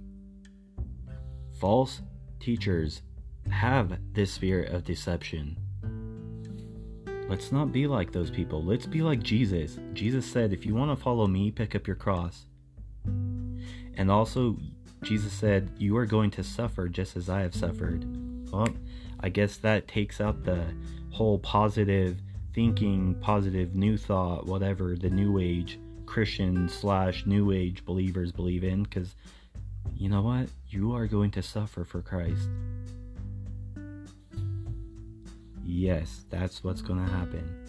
false 1.60 2.02
teachers 2.40 3.02
have 3.52 3.98
this 4.14 4.32
spirit 4.32 4.72
of 4.72 4.84
deception. 4.84 5.58
Let's 7.28 7.52
not 7.52 7.72
be 7.72 7.88
like 7.88 8.12
those 8.12 8.30
people. 8.30 8.64
Let's 8.64 8.86
be 8.86 9.02
like 9.02 9.24
Jesus. 9.24 9.80
Jesus 9.94 10.26
said, 10.26 10.54
if 10.54 10.66
you 10.66 10.76
want 10.76 10.96
to 10.96 11.04
follow 11.04 11.26
me, 11.26 11.50
pick 11.52 11.74
up 11.76 11.88
your 11.88 11.96
cross. 11.96 12.46
And 13.98 14.12
also, 14.12 14.58
Jesus 15.04 15.34
said, 15.34 15.72
You 15.78 15.96
are 15.98 16.06
going 16.06 16.32
to 16.32 16.44
suffer 16.44 16.88
just 16.88 17.16
as 17.16 17.30
I 17.30 17.42
have 17.42 17.56
suffered. 17.56 18.06
Well, 18.52 18.68
I 19.20 19.30
guess 19.30 19.58
that 19.58 19.88
takes 19.88 20.20
out 20.20 20.44
the 20.44 20.66
whole 21.12 21.40
positive 21.40 22.22
thinking, 22.54 23.16
positive, 23.22 23.76
new 23.76 23.98
thought, 23.98 24.46
whatever 24.46 24.96
the 24.96 25.10
new 25.10 25.40
age 25.40 25.80
Christian 26.06 26.70
slash 26.70 27.26
new 27.26 27.52
age 27.52 27.86
believers 27.86 28.32
believe 28.32 28.64
in, 28.64 28.84
because 28.84 29.16
you 29.96 30.10
know 30.10 30.22
what? 30.22 30.50
You 30.70 30.94
are 30.96 31.08
going 31.08 31.32
to 31.32 31.42
suffer 31.42 31.84
for 31.84 32.02
Christ. 32.02 32.50
Yes, 35.66 36.26
that's 36.30 36.64
what's 36.64 36.82
going 36.82 37.04
to 37.04 37.12
happen. 37.12 37.66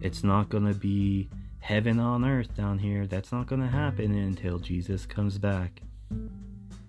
It's 0.00 0.22
not 0.22 0.48
going 0.48 0.66
to 0.66 0.78
be 0.78 1.28
heaven 1.58 1.98
on 1.98 2.24
earth 2.24 2.56
down 2.56 2.78
here. 2.78 3.06
That's 3.06 3.32
not 3.32 3.48
going 3.48 3.60
to 3.60 3.66
happen 3.66 4.14
until 4.14 4.58
Jesus 4.58 5.04
comes 5.04 5.36
back. 5.36 5.82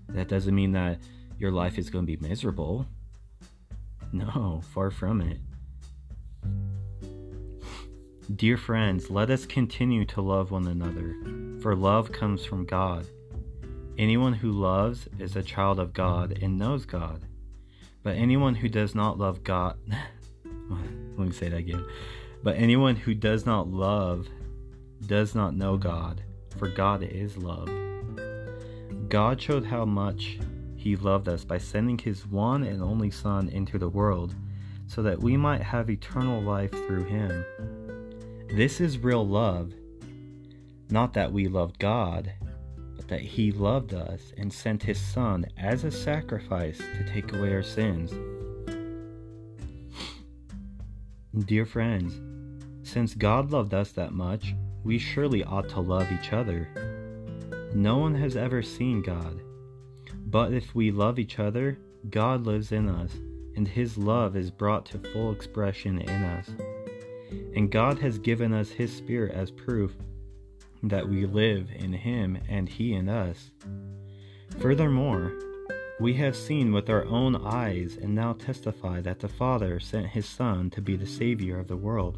That 0.10 0.28
doesn't 0.28 0.54
mean 0.54 0.74
that 0.74 1.00
your 1.39 1.52
life 1.52 1.80
is 1.80 1.89
going 1.89 2.06
to 2.06 2.17
be 2.17 2.28
miserable. 2.28 2.86
No, 4.13 4.62
far 4.74 4.91
from 4.91 5.21
it. 5.21 5.39
Dear 8.36 8.56
friends, 8.56 9.10
let 9.10 9.32
us 9.32 9.45
continue 9.45 10.06
to 10.06 10.21
love 10.21 10.52
one 10.52 10.67
another, 10.67 11.15
for 11.62 11.76
love 11.76 12.12
comes 12.12 12.45
from 12.45 12.65
God. 12.65 13.08
Anyone 13.97 14.34
who 14.34 14.52
loves 14.52 15.08
is 15.17 15.36
a 15.36 15.43
child 15.43 15.80
of 15.80 15.93
God 15.93 16.38
and 16.41 16.58
knows 16.58 16.86
God. 16.86 17.26
But 18.04 18.15
anyone 18.15 18.56
who 18.56 18.69
does 18.69 18.95
not 18.95 19.17
love 19.17 19.43
God, 19.43 19.78
let 21.18 21.28
me 21.28 21.34
say 21.34 21.50
that 21.50 21.58
again. 21.58 21.86
But 22.44 22.58
anyone 22.58 22.96
who 22.96 23.14
does 23.14 23.46
not 23.46 23.70
love 23.70 24.28
does 25.06 25.36
not 25.36 25.56
know 25.56 25.78
God, 25.78 26.24
for 26.58 26.68
God 26.68 27.04
is 27.04 27.38
love. 27.38 27.70
God 29.10 29.42
showed 29.42 29.66
how 29.66 29.86
much 29.86 30.40
He 30.76 30.96
loved 30.96 31.28
us 31.28 31.44
by 31.44 31.58
sending 31.58 31.98
His 31.98 32.26
one 32.26 32.64
and 32.64 32.82
only 32.82 33.12
Son 33.12 33.50
into 33.50 33.78
the 33.78 33.90
world 33.90 34.36
so 34.88 35.02
that 35.04 35.22
we 35.22 35.38
might 35.38 35.62
have 35.62 35.90
eternal 35.90 36.42
life 36.42 36.72
through 36.72 37.06
Him. 37.06 37.46
This 38.50 38.82
is 38.82 38.98
real 38.98 39.26
love. 39.26 39.74
Not 40.90 41.14
that 41.14 41.32
we 41.32 41.48
loved 41.48 41.80
God, 41.80 42.34
but 42.96 43.08
that 43.08 43.22
He 43.22 43.52
loved 43.52 43.94
us 43.94 44.34
and 44.38 44.52
sent 44.52 44.84
His 44.84 45.00
Son 45.00 45.46
as 45.58 45.84
a 45.84 45.92
sacrifice 45.92 46.78
to 46.78 47.04
take 47.06 47.34
away 47.34 47.54
our 47.54 47.64
sins. 47.64 48.12
Dear 51.38 51.65
friends, 51.65 52.20
since 52.84 53.13
God 53.13 53.52
loved 53.52 53.74
us 53.74 53.91
that 53.94 54.13
much, 54.13 54.54
we 54.84 54.98
surely 54.98 55.44
ought 55.44 55.70
to 55.70 55.80
love 55.80 56.12
each 56.12 56.34
other. 56.34 56.67
No 57.74 57.98
one 57.98 58.15
has 58.15 58.36
ever 58.36 58.62
seen 58.62 59.02
God. 59.02 59.41
But 60.26 60.54
if 60.54 60.76
we 60.76 60.91
love 60.91 61.20
each 61.20 61.39
other, 61.39 61.78
God 62.10 62.46
lives 62.46 62.72
in 62.72 62.89
us, 62.89 63.13
and 63.56 63.67
His 63.67 63.98
love 63.98 64.36
is 64.36 64.52
brought 64.52 64.86
to 64.88 65.00
full 65.00 65.32
expression 65.32 66.00
in 66.00 66.24
us 66.24 66.50
and 67.56 67.72
God 67.72 68.00
has 68.00 68.17
given 68.17 68.54
us 68.54 68.70
His 68.70 68.96
Spirit 68.96 69.34
as 69.34 69.52
proof 69.52 69.94
that 70.84 71.08
we 71.08 71.26
live 71.26 71.70
in 71.76 71.94
Him 71.94 72.38
and 72.50 72.67
He 72.67 72.94
in 72.94 73.10
us. 73.10 73.52
Furthermore, 74.60 75.32
we 76.02 76.16
have 76.16 76.36
seen 76.36 76.74
with 76.74 76.90
our 76.90 77.06
own 77.06 77.36
eyes 77.46 77.96
and 78.02 78.16
now 78.16 78.34
testify 78.34 79.00
that 79.02 79.20
the 79.20 79.28
Father 79.28 79.80
sent 79.80 80.08
His 80.08 80.26
Son 80.26 80.72
to 80.72 80.82
be 80.82 80.96
the 80.96 81.06
Savior 81.06 81.60
of 81.60 81.68
the 81.68 81.78
world. 81.78 82.18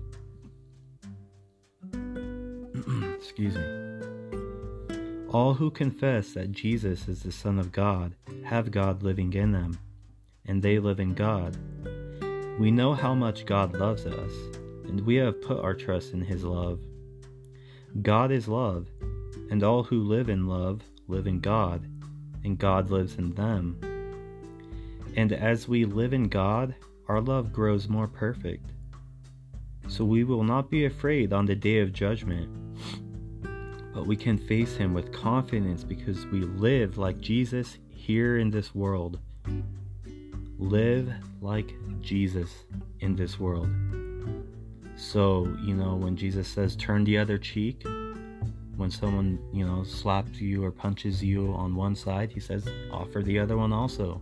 Excuse 3.14 3.56
me. 3.56 5.28
All 5.28 5.54
who 5.54 5.70
confess 5.70 6.32
that 6.32 6.54
Jesus 6.54 7.10
is 7.10 7.24
the 7.24 7.32
Son 7.34 7.60
of 7.60 7.74
God 7.74 8.16
have 8.46 8.72
God 8.72 9.04
living 9.04 9.34
in 9.34 9.52
them, 9.52 9.78
and 10.46 10.64
they 10.64 10.80
live 10.80 11.02
in 11.02 11.14
God. 11.14 11.58
We 12.58 12.72
know 12.72 12.94
how 12.94 13.14
much 13.14 13.46
God 13.46 13.76
loves 13.76 14.06
us 14.06 14.32
and 14.86 15.02
we 15.02 15.16
have 15.16 15.42
put 15.42 15.60
our 15.60 15.74
trust 15.74 16.14
in 16.14 16.22
His 16.22 16.46
love. 16.46 16.80
God 18.02 18.32
is 18.32 18.48
love, 18.48 18.88
and 19.50 19.62
all 19.62 19.84
who 19.84 20.04
live 20.04 20.30
in 20.30 20.48
love 20.48 20.82
live 21.08 21.28
in 21.28 21.40
God, 21.40 21.86
and 22.44 22.58
God 22.58 22.90
lives 22.90 23.16
in 23.16 23.34
them. 23.36 23.80
And 25.16 25.32
as 25.32 25.68
we 25.68 25.86
live 25.86 26.14
in 26.14 26.28
God, 26.28 26.76
our 27.08 27.22
love 27.22 27.54
grows 27.54 27.88
more 27.88 28.08
perfect. 28.08 28.72
So 29.88 30.06
we 30.06 30.24
will 30.24 30.44
not 30.44 30.72
be 30.72 30.86
afraid 30.86 31.34
on 31.34 31.46
the 31.46 31.56
day 31.56 31.80
of 31.80 31.94
judgment, 31.94 32.50
but 33.94 34.08
we 34.08 34.16
can 34.16 34.38
face 34.38 34.76
Him 34.76 34.94
with 34.94 35.12
confidence 35.12 35.84
because 35.84 36.26
we 36.28 36.42
live 36.42 36.98
like 36.98 37.20
Jesus 37.20 37.78
here 37.90 38.38
in 38.38 38.50
this 38.50 38.74
world. 38.74 39.20
live 40.58 41.12
like 41.42 41.74
Jesus 42.02 42.50
in 43.02 43.16
this 43.16 43.40
world. 43.40 43.70
So, 44.96 45.46
you 45.64 45.74
know, 45.74 45.96
when 45.96 46.16
Jesus 46.16 46.48
says 46.48 46.76
turn 46.76 47.04
the 47.04 47.18
other 47.18 47.38
cheek, 47.38 47.86
when 48.76 48.90
someone, 48.90 49.40
you 49.54 49.66
know, 49.66 49.84
slaps 49.84 50.42
you 50.42 50.64
or 50.64 50.72
punches 50.72 51.24
you 51.24 51.54
on 51.54 51.76
one 51.76 51.96
side, 51.96 52.32
he 52.32 52.40
says 52.40 52.68
offer 52.92 53.22
the 53.22 53.38
other 53.40 53.58
one 53.58 53.72
also. 53.72 54.22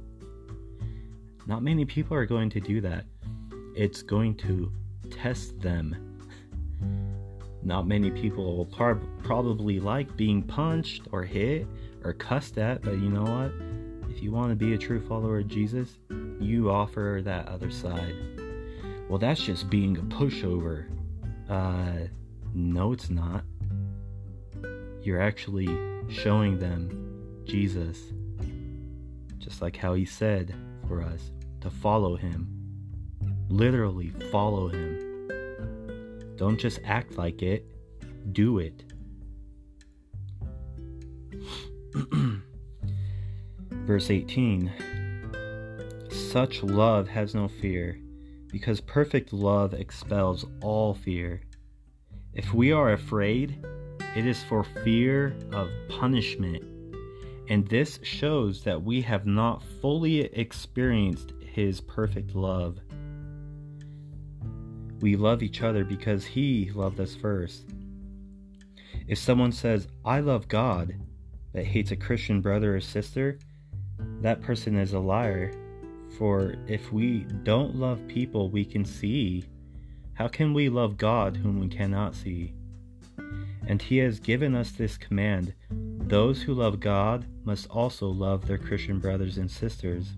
Not 1.47 1.63
many 1.63 1.85
people 1.85 2.15
are 2.15 2.25
going 2.25 2.49
to 2.51 2.59
do 2.59 2.81
that. 2.81 3.05
It's 3.75 4.01
going 4.01 4.35
to 4.37 4.71
test 5.09 5.59
them. 5.59 6.17
Not 7.63 7.87
many 7.87 8.11
people 8.11 8.57
will 8.57 8.65
par- 8.65 9.01
probably 9.23 9.79
like 9.79 10.15
being 10.17 10.43
punched 10.43 11.03
or 11.11 11.23
hit 11.23 11.67
or 12.03 12.13
cussed 12.13 12.57
at, 12.57 12.81
but 12.81 12.93
you 12.93 13.09
know 13.09 13.23
what? 13.23 13.51
If 14.09 14.21
you 14.21 14.31
want 14.31 14.49
to 14.49 14.55
be 14.55 14.73
a 14.73 14.77
true 14.77 15.05
follower 15.07 15.39
of 15.39 15.47
Jesus, 15.47 15.97
you 16.39 16.69
offer 16.69 17.21
that 17.23 17.47
other 17.47 17.71
side. 17.71 18.15
Well, 19.07 19.19
that's 19.19 19.41
just 19.41 19.69
being 19.69 19.97
a 19.97 20.01
pushover. 20.01 20.87
Uh, 21.49 22.07
no, 22.53 22.91
it's 22.91 23.09
not. 23.09 23.43
You're 25.03 25.21
actually 25.21 25.67
showing 26.09 26.59
them 26.59 27.43
Jesus. 27.45 27.99
Just 29.39 29.61
like 29.61 29.75
how 29.75 29.93
he 29.95 30.05
said 30.05 30.55
for 30.87 31.01
us 31.01 31.31
to 31.61 31.69
follow 31.71 32.15
him. 32.15 32.47
Literally, 33.49 34.09
follow 34.31 34.67
him. 34.67 36.33
Don't 36.35 36.59
just 36.59 36.79
act 36.83 37.17
like 37.17 37.41
it, 37.41 37.65
do 38.31 38.59
it. 38.59 38.83
Verse 43.71 44.11
18 44.11 44.71
Such 46.09 46.63
love 46.63 47.07
has 47.07 47.33
no 47.33 47.47
fear, 47.47 47.99
because 48.47 48.79
perfect 48.81 49.33
love 49.33 49.73
expels 49.73 50.45
all 50.61 50.93
fear. 50.93 51.41
If 52.33 52.53
we 52.53 52.71
are 52.71 52.93
afraid, 52.93 53.65
it 54.15 54.25
is 54.25 54.43
for 54.43 54.63
fear 54.63 55.35
of 55.53 55.69
punishment, 55.87 56.63
and 57.47 57.65
this 57.67 57.99
shows 58.03 58.63
that 58.63 58.83
we 58.83 59.01
have 59.01 59.25
not 59.25 59.63
fully 59.81 60.21
experienced 60.21 61.33
His 61.41 61.79
perfect 61.79 62.35
love. 62.35 62.79
We 64.99 65.15
love 65.15 65.41
each 65.41 65.61
other 65.61 65.85
because 65.85 66.25
He 66.25 66.71
loved 66.71 66.99
us 66.99 67.15
first. 67.15 67.65
If 69.07 69.17
someone 69.17 69.51
says, 69.51 69.87
I 70.05 70.19
love 70.19 70.47
God, 70.47 70.95
but 71.53 71.63
hates 71.63 71.91
a 71.91 71.95
Christian 71.95 72.41
brother 72.41 72.75
or 72.75 72.81
sister, 72.81 73.39
that 74.21 74.41
person 74.41 74.77
is 74.77 74.93
a 74.93 74.99
liar. 74.99 75.53
For 76.17 76.55
if 76.67 76.91
we 76.91 77.25
don't 77.43 77.75
love 77.75 78.05
people 78.07 78.49
we 78.49 78.65
can 78.65 78.83
see, 78.85 79.45
how 80.13 80.27
can 80.27 80.53
we 80.53 80.69
love 80.69 80.97
God 80.97 81.37
whom 81.37 81.59
we 81.59 81.67
cannot 81.67 82.13
see? 82.13 82.53
And 83.71 83.81
He 83.81 83.99
has 83.99 84.19
given 84.19 84.53
us 84.53 84.71
this 84.71 84.97
command 84.97 85.53
those 85.69 86.41
who 86.41 86.53
love 86.53 86.81
God 86.81 87.25
must 87.45 87.69
also 87.69 88.09
love 88.09 88.45
their 88.45 88.57
Christian 88.57 88.99
brothers 88.99 89.37
and 89.37 89.49
sisters. 89.49 90.09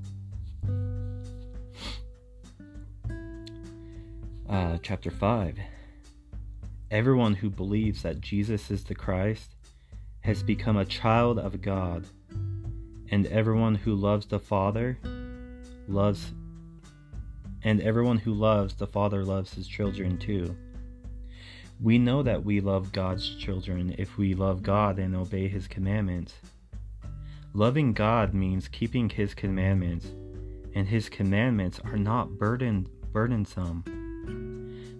uh, 4.49 4.79
chapter 4.81 5.11
5. 5.11 5.59
Everyone 6.89 7.35
who 7.35 7.51
believes 7.51 8.01
that 8.01 8.21
Jesus 8.21 8.71
is 8.71 8.85
the 8.85 8.95
Christ 8.95 9.53
has 10.21 10.41
become 10.41 10.77
a 10.77 10.85
child 10.85 11.37
of 11.37 11.61
God, 11.61 12.07
and 13.11 13.27
everyone 13.27 13.75
who 13.75 13.93
loves 13.93 14.25
the 14.25 14.39
Father 14.39 14.97
loves 15.87 16.31
and 17.63 17.81
everyone 17.81 18.17
who 18.17 18.33
loves 18.33 18.73
the 18.73 18.87
Father 18.87 19.23
loves 19.23 19.53
his 19.53 19.67
children 19.67 20.17
too. 20.17 20.55
We 21.83 21.97
know 21.97 22.23
that 22.23 22.45
we 22.45 22.61
love 22.61 22.93
God's 22.93 23.35
children 23.35 23.93
if 23.97 24.17
we 24.17 24.35
love 24.35 24.63
God 24.63 24.99
and 24.99 25.13
obey 25.13 25.49
his 25.49 25.67
commandments. 25.67 26.33
Loving 27.53 27.91
God 27.91 28.33
means 28.33 28.69
keeping 28.69 29.09
his 29.09 29.33
commandments, 29.33 30.07
and 30.73 30.87
his 30.87 31.09
commandments 31.09 31.81
are 31.83 31.97
not 31.97 32.37
burden, 32.37 32.87
burdensome. 33.11 33.83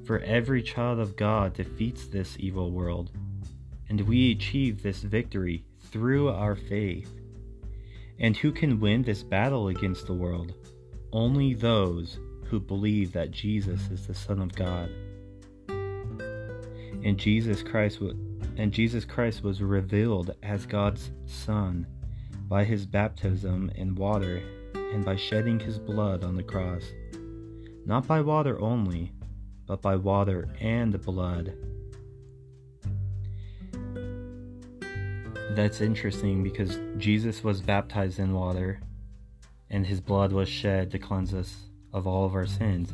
For 0.06 0.20
every 0.20 0.62
child 0.62 1.00
of 1.00 1.16
God 1.16 1.54
defeats 1.54 2.08
this 2.08 2.36
evil 2.38 2.70
world, 2.70 3.12
and 3.88 4.02
we 4.02 4.34
achieve 4.34 4.84
this 4.84 5.04
victory 5.04 5.64
through 5.90 6.28
our 6.28 6.58
faith. 6.58 7.18
And 8.20 8.36
who 8.36 8.52
can 8.52 8.82
win 8.82 9.04
this 9.04 9.24
battle 9.24 9.70
against 9.70 10.06
the 10.06 10.14
world? 10.14 10.54
Only 11.14 11.54
those 11.54 12.20
who 12.48 12.60
believe 12.60 13.14
that 13.14 13.32
Jesus 13.32 13.90
is 13.90 14.06
the 14.06 14.14
Son 14.14 14.42
of 14.42 14.54
God. 14.54 14.90
And 17.04 17.18
Jesus 17.18 17.62
Christ 17.62 18.00
was, 18.00 18.14
and 18.58 18.72
Jesus 18.72 19.04
Christ 19.04 19.44
was 19.44 19.62
revealed 19.62 20.36
as 20.42 20.66
God's 20.66 21.12
Son 21.26 21.86
by 22.48 22.64
his 22.64 22.86
baptism 22.86 23.72
in 23.76 23.96
water 23.96 24.42
and 24.74 25.04
by 25.04 25.16
shedding 25.16 25.60
his 25.60 25.80
blood 25.80 26.24
on 26.24 26.36
the 26.36 26.44
cross. 26.44 26.84
Not 27.86 28.08
by 28.08 28.22
water 28.22 28.62
only, 28.62 29.12
but 29.66 29.82
by 29.82 29.96
water 29.96 30.48
and 30.62 31.02
blood. 31.02 31.54
That's 35.56 35.82
interesting 35.82 36.42
because 36.44 36.80
Jesus 36.98 37.44
was 37.44 37.62
baptized 37.62 38.20
in 38.20 38.34
water 38.34 38.80
and 39.70 39.86
his 39.86 40.00
blood 40.00 40.32
was 40.32 40.48
shed 40.48 40.92
to 40.92 41.00
cleanse 41.00 41.34
us 41.34 41.56
of 41.92 42.08
all 42.08 42.26
of 42.26 42.34
our 42.34 42.46
sins. 42.46 42.94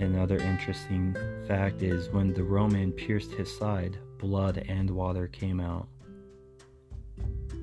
Another 0.00 0.38
interesting 0.38 1.14
fact 1.46 1.82
is 1.82 2.08
when 2.08 2.32
the 2.32 2.42
Roman 2.42 2.90
pierced 2.90 3.32
his 3.32 3.54
side, 3.56 3.98
blood 4.18 4.64
and 4.68 4.90
water 4.90 5.28
came 5.28 5.60
out. 5.60 5.88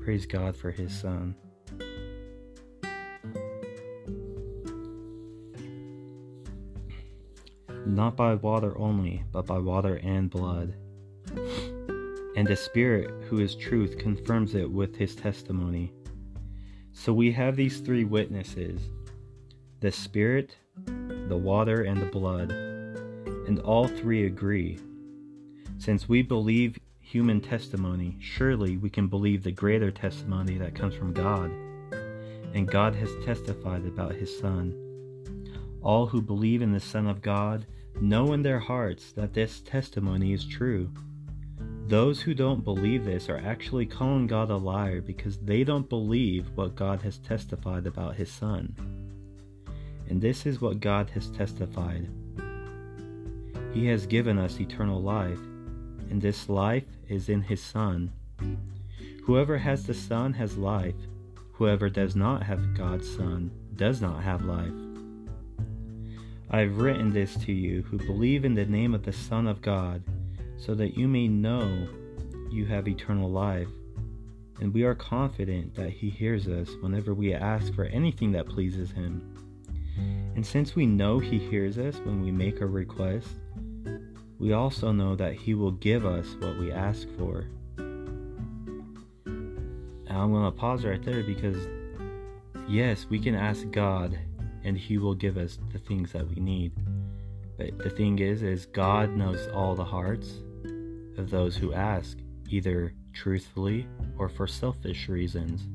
Praise 0.03 0.25
God 0.25 0.55
for 0.55 0.71
his 0.71 0.97
son. 0.97 1.35
not 7.87 8.15
by 8.15 8.35
water 8.35 8.77
only, 8.77 9.23
but 9.31 9.45
by 9.45 9.57
water 9.57 9.95
and 10.03 10.29
blood. 10.29 10.75
And 12.35 12.45
the 12.45 12.55
Spirit, 12.55 13.09
who 13.25 13.39
is 13.39 13.55
truth, 13.55 13.97
confirms 13.97 14.53
it 14.53 14.69
with 14.69 14.95
his 14.95 15.15
testimony. 15.15 15.93
So 16.93 17.13
we 17.13 17.31
have 17.31 17.55
these 17.55 17.79
three 17.79 18.03
witnesses 18.03 18.81
the 19.79 19.91
Spirit, 19.91 20.55
the 21.27 21.37
water, 21.37 21.83
and 21.83 22.01
the 22.01 22.05
blood, 22.05 22.51
and 22.51 23.59
all 23.59 23.87
three 23.87 24.25
agree. 24.25 24.79
Since 25.77 26.09
we 26.09 26.21
believe 26.21 26.77
human 26.99 27.39
testimony, 27.39 28.17
surely 28.19 28.77
we 28.77 28.89
can 28.89 29.07
believe 29.07 29.43
the 29.43 29.51
greater 29.51 29.91
testimony 29.91 30.57
that 30.57 30.75
comes 30.75 30.95
from 30.95 31.13
God. 31.13 31.51
And 32.53 32.67
God 32.67 32.95
has 32.95 33.09
testified 33.25 33.85
about 33.85 34.15
his 34.15 34.37
Son. 34.37 34.73
All 35.81 36.07
who 36.07 36.21
believe 36.21 36.61
in 36.61 36.71
the 36.71 36.79
Son 36.79 37.07
of 37.07 37.21
God 37.21 37.65
know 38.01 38.33
in 38.33 38.41
their 38.41 38.59
hearts 38.59 39.11
that 39.13 39.33
this 39.33 39.61
testimony 39.61 40.33
is 40.33 40.45
true. 40.45 40.91
Those 41.87 42.21
who 42.21 42.33
don't 42.33 42.65
believe 42.65 43.05
this 43.05 43.29
are 43.29 43.37
actually 43.37 43.85
calling 43.85 44.27
God 44.27 44.49
a 44.49 44.57
liar 44.57 44.99
because 44.99 45.37
they 45.37 45.63
don't 45.63 45.87
believe 45.87 46.49
what 46.55 46.75
God 46.75 47.01
has 47.03 47.17
testified 47.17 47.87
about 47.87 48.15
His 48.15 48.29
Son. 48.31 48.96
And 50.09 50.21
this 50.21 50.45
is 50.45 50.61
what 50.61 50.79
God 50.79 51.09
has 51.11 51.29
testified 51.29 52.07
He 53.73 53.87
has 53.87 54.05
given 54.05 54.37
us 54.37 54.59
eternal 54.59 55.01
life, 55.01 55.39
and 56.09 56.21
this 56.21 56.49
life 56.49 56.85
is 57.07 57.29
in 57.29 57.41
His 57.41 57.61
Son. 57.61 58.11
Whoever 59.23 59.57
has 59.57 59.85
the 59.85 59.93
Son 59.93 60.33
has 60.33 60.57
life, 60.57 60.95
whoever 61.53 61.89
does 61.89 62.15
not 62.15 62.43
have 62.43 62.77
God's 62.77 63.13
Son 63.13 63.51
does 63.75 64.01
not 64.01 64.23
have 64.23 64.45
life. 64.45 64.71
I 66.49 66.59
have 66.61 66.77
written 66.77 67.11
this 67.11 67.35
to 67.43 67.51
you 67.51 67.81
who 67.83 67.97
believe 67.97 68.45
in 68.45 68.55
the 68.55 68.65
name 68.65 68.93
of 68.93 69.03
the 69.03 69.11
Son 69.11 69.47
of 69.47 69.61
God, 69.61 70.01
so 70.57 70.73
that 70.75 70.97
you 70.97 71.07
may 71.07 71.27
know 71.27 71.87
you 72.49 72.65
have 72.65 72.87
eternal 72.87 73.29
life. 73.29 73.67
And 74.59 74.73
we 74.73 74.83
are 74.83 74.95
confident 74.95 75.75
that 75.75 75.91
He 75.91 76.09
hears 76.09 76.47
us 76.47 76.69
whenever 76.81 77.13
we 77.13 77.33
ask 77.33 77.73
for 77.73 77.83
anything 77.85 78.31
that 78.31 78.47
pleases 78.47 78.91
Him. 78.91 79.36
And 80.35 80.45
since 80.45 80.75
we 80.75 80.85
know 80.85 81.19
He 81.19 81.39
hears 81.39 81.77
us 81.77 81.97
when 82.03 82.21
we 82.21 82.31
make 82.31 82.61
a 82.61 82.65
request, 82.65 83.27
we 84.39 84.53
also 84.53 84.91
know 84.91 85.15
that 85.15 85.33
He 85.33 85.53
will 85.53 85.71
give 85.71 86.05
us 86.05 86.35
what 86.39 86.59
we 86.59 86.71
ask 86.71 87.07
for. 87.17 87.45
Now 89.25 90.23
I'm 90.23 90.31
going 90.31 90.45
to 90.45 90.51
pause 90.51 90.85
right 90.85 91.03
there 91.03 91.23
because, 91.23 91.57
yes, 92.67 93.05
we 93.09 93.19
can 93.19 93.35
ask 93.35 93.69
God 93.71 94.17
and 94.67 94.77
he 94.77 94.97
will 94.97 95.15
give 95.15 95.37
us 95.37 95.57
the 95.71 95.79
things 95.79 96.11
that 96.11 96.27
we 96.27 96.41
need. 96.41 96.73
But 97.57 97.77
the 97.77 97.89
thing 97.89 98.19
is 98.19 98.43
is 98.43 98.65
God 98.65 99.15
knows 99.15 99.47
all 99.47 99.75
the 99.75 99.85
hearts 99.85 100.41
of 101.17 101.29
those 101.29 101.55
who 101.55 101.73
ask, 101.73 102.17
either 102.49 102.93
truthfully 103.13 103.87
or 104.17 104.27
for 104.27 104.45
selfish 104.45 105.07
reasons. 105.07 105.67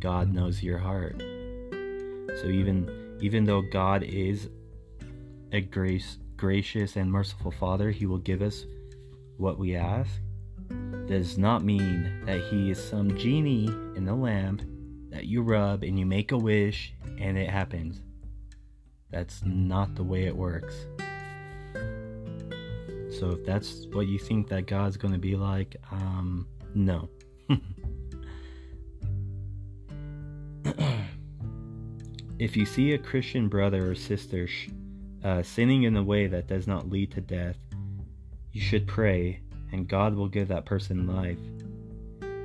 God 0.00 0.34
knows 0.34 0.64
your 0.64 0.78
heart. 0.78 1.20
So 1.20 2.46
even 2.46 2.99
even 3.20 3.44
though 3.44 3.62
God 3.62 4.02
is 4.02 4.48
a 5.52 5.60
grace, 5.60 6.18
gracious 6.36 6.96
and 6.96 7.10
merciful 7.10 7.50
Father, 7.50 7.90
He 7.90 8.06
will 8.06 8.18
give 8.18 8.42
us 8.42 8.64
what 9.36 9.58
we 9.58 9.76
ask. 9.76 10.10
Does 11.06 11.38
not 11.38 11.64
mean 11.64 12.24
that 12.26 12.40
He 12.40 12.70
is 12.70 12.82
some 12.82 13.16
genie 13.16 13.66
in 13.96 14.04
the 14.04 14.14
lamp 14.14 14.62
that 15.10 15.26
you 15.26 15.42
rub 15.42 15.82
and 15.82 15.98
you 15.98 16.06
make 16.06 16.32
a 16.32 16.38
wish 16.38 16.94
and 17.18 17.36
it 17.36 17.50
happens. 17.50 18.00
That's 19.10 19.42
not 19.44 19.94
the 19.96 20.04
way 20.04 20.24
it 20.26 20.36
works. 20.36 20.86
So 23.18 23.32
if 23.32 23.44
that's 23.44 23.86
what 23.92 24.06
you 24.06 24.18
think 24.18 24.48
that 24.48 24.66
God's 24.66 24.96
going 24.96 25.12
to 25.12 25.18
be 25.18 25.34
like, 25.36 25.76
um, 25.90 26.46
no. 26.74 27.08
if 32.40 32.56
you 32.56 32.64
see 32.64 32.94
a 32.94 32.98
Christian 32.98 33.48
brother 33.48 33.90
or 33.90 33.94
sister 33.94 34.48
uh, 35.22 35.42
sinning 35.42 35.82
in 35.82 35.94
a 35.94 36.02
way 36.02 36.26
that 36.26 36.46
does 36.46 36.66
not 36.66 36.88
lead 36.88 37.10
to 37.12 37.20
death, 37.20 37.58
you 38.52 38.62
should 38.62 38.88
pray, 38.88 39.40
and 39.72 39.86
God 39.86 40.14
will 40.14 40.26
give 40.26 40.48
that 40.48 40.64
person 40.64 41.06
life. 41.06 41.38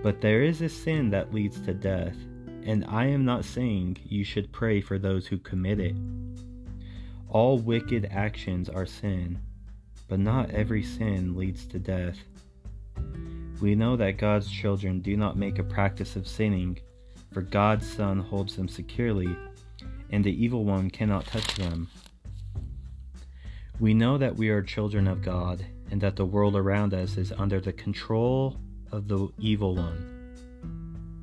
But 0.04 0.20
there 0.20 0.44
is 0.44 0.62
a 0.62 0.68
sin 0.68 1.12
that 1.12 1.34
leads 1.34 1.62
to 1.62 1.74
death, 1.74 2.18
and 2.66 2.84
I 2.90 3.06
am 3.06 3.24
not 3.24 3.46
saying 3.46 3.98
you 4.04 4.26
should 4.26 4.52
pray 4.52 4.82
for 4.82 5.00
those 5.00 5.28
who 5.28 5.38
commit 5.38 5.80
it. 5.80 5.96
All 7.30 7.58
wicked 7.58 8.10
actions 8.12 8.68
are 8.68 8.86
sin, 8.86 9.40
but 10.10 10.20
not 10.20 10.52
every 10.52 10.84
sin 10.84 11.38
leads 11.38 11.66
to 11.68 11.80
death. 11.80 12.18
We 13.62 13.76
know 13.76 13.96
that 13.96 14.18
God's 14.18 14.52
children 14.52 15.00
do 15.00 15.16
not 15.16 15.38
make 15.38 15.58
a 15.58 15.64
practice 15.64 16.18
of 16.18 16.28
sinning, 16.28 16.80
for 17.32 17.42
God's 17.42 17.90
Son 17.90 18.20
holds 18.20 18.58
them 18.58 18.68
securely, 18.68 19.34
and 20.10 20.24
the 20.24 20.44
evil 20.44 20.64
one 20.64 20.90
cannot 20.90 21.26
touch 21.26 21.56
them. 21.56 21.90
We 23.80 23.94
know 23.94 24.18
that 24.18 24.38
we 24.38 24.50
are 24.50 24.62
children 24.62 25.08
of 25.08 25.22
God, 25.22 25.66
and 25.92 26.00
that 26.02 26.16
the 26.16 26.26
world 26.26 26.56
around 26.56 26.94
us 26.94 27.18
is 27.18 27.32
under 27.34 27.60
the 27.60 27.74
control 27.74 28.58
of 28.92 29.08
the 29.08 29.30
evil 29.40 29.76
one. 29.76 30.12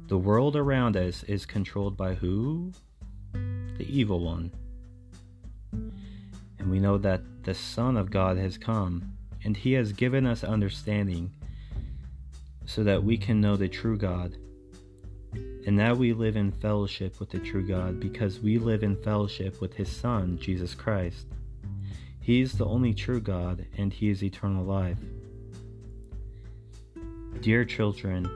The 0.09 0.19
world 0.19 0.57
around 0.57 0.97
us 0.97 1.23
is 1.23 1.47
controlled 1.47 1.97
by 1.97 2.15
who? 2.15 2.73
The 3.33 3.87
evil 3.89 4.21
one. 4.21 4.53
And 5.73 6.71
we 6.71 6.79
know 6.79 6.99
that 6.99 7.23
the 7.45 7.55
Son 7.55 7.97
of 7.97 8.11
God 8.11 8.37
has 8.37 8.59
come, 8.59 9.15
and 9.45 9.57
He 9.57 9.73
has 9.73 9.93
given 9.93 10.27
us 10.27 10.45
understanding 10.45 11.33
so 12.67 12.85
that 12.85 13.03
we 13.03 13.17
can 13.17 13.41
know 13.41 13.57
the 13.57 13.69
true 13.69 13.97
God. 13.97 14.37
And 15.67 15.77
now 15.77 15.95
we 15.95 16.13
live 16.13 16.37
in 16.37 16.53
fellowship 16.53 17.21
with 17.21 17.31
the 17.31 17.39
true 17.39 17.67
God 17.67 18.01
because 18.01 18.41
we 18.41 18.59
live 18.59 18.83
in 18.83 18.97
fellowship 18.97 19.61
with 19.61 19.75
His 19.75 19.89
Son, 19.89 20.39
Jesus 20.39 20.75
Christ. 20.75 21.27
He 22.21 22.41
is 22.41 22.53
the 22.53 22.67
only 22.67 22.95
true 22.95 23.21
God, 23.21 23.67
and 23.77 23.93
He 23.93 24.09
is 24.11 24.23
eternal 24.23 24.65
life. 24.65 24.99
Dear 27.41 27.65
children, 27.65 28.31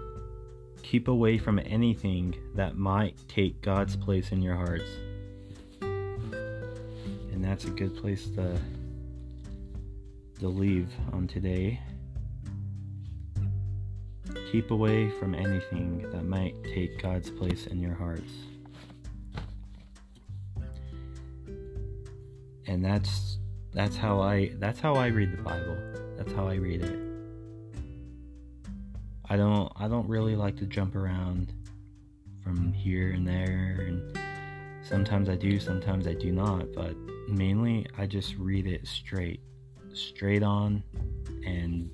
keep 0.83 1.09
away 1.09 1.39
from 1.39 1.59
anything 1.59 2.35
that 2.55 2.77
might 2.77 3.16
take 3.29 3.61
God's 3.62 3.97
place 3.97 4.33
in 4.33 4.43
your 4.43 4.57
hearts 4.57 4.91
and 7.37 7.45
that's 7.45 7.66
a 7.66 7.70
good 7.70 7.95
place 7.95 8.29
to 8.31 8.59
to 10.41 10.49
leave 10.49 10.89
on 11.12 11.27
today. 11.27 11.79
Keep 14.57 14.71
away 14.71 15.11
from 15.11 15.35
anything 15.35 16.11
that 16.13 16.25
might 16.25 16.55
take 16.65 17.03
God's 17.03 17.29
place 17.29 17.67
in 17.67 17.79
your 17.79 17.93
hearts. 17.93 18.33
And 22.67 22.83
that's 22.83 23.37
that's 23.75 23.97
how 23.97 24.23
I 24.23 24.53
that's 24.55 24.81
how 24.81 24.95
I 24.95 25.09
read 25.09 25.33
the 25.33 25.43
Bible. 25.43 25.77
That's 26.17 26.33
how 26.33 26.49
I 26.49 26.55
read 26.55 26.81
it. 26.81 26.99
I 29.29 29.37
don't 29.37 29.71
I 29.77 29.89
don't 29.89 30.09
really 30.09 30.37
like 30.37 30.57
to 30.57 30.65
jump 30.65 30.97
around 30.97 31.53
from 32.43 32.73
here 32.73 33.11
and 33.11 33.29
there 33.29 33.85
and 33.87 34.19
sometimes 34.83 35.29
I 35.29 35.37
do, 35.37 35.61
sometimes 35.61 36.07
I 36.07 36.15
do 36.15 36.33
not, 36.33 36.73
but 36.75 36.97
mainly 37.29 37.85
I 37.99 38.07
just 38.07 38.39
read 38.39 38.67
it 38.67 38.89
straight, 38.89 39.41
straight 39.93 40.43
on, 40.43 40.83
and 41.45 41.91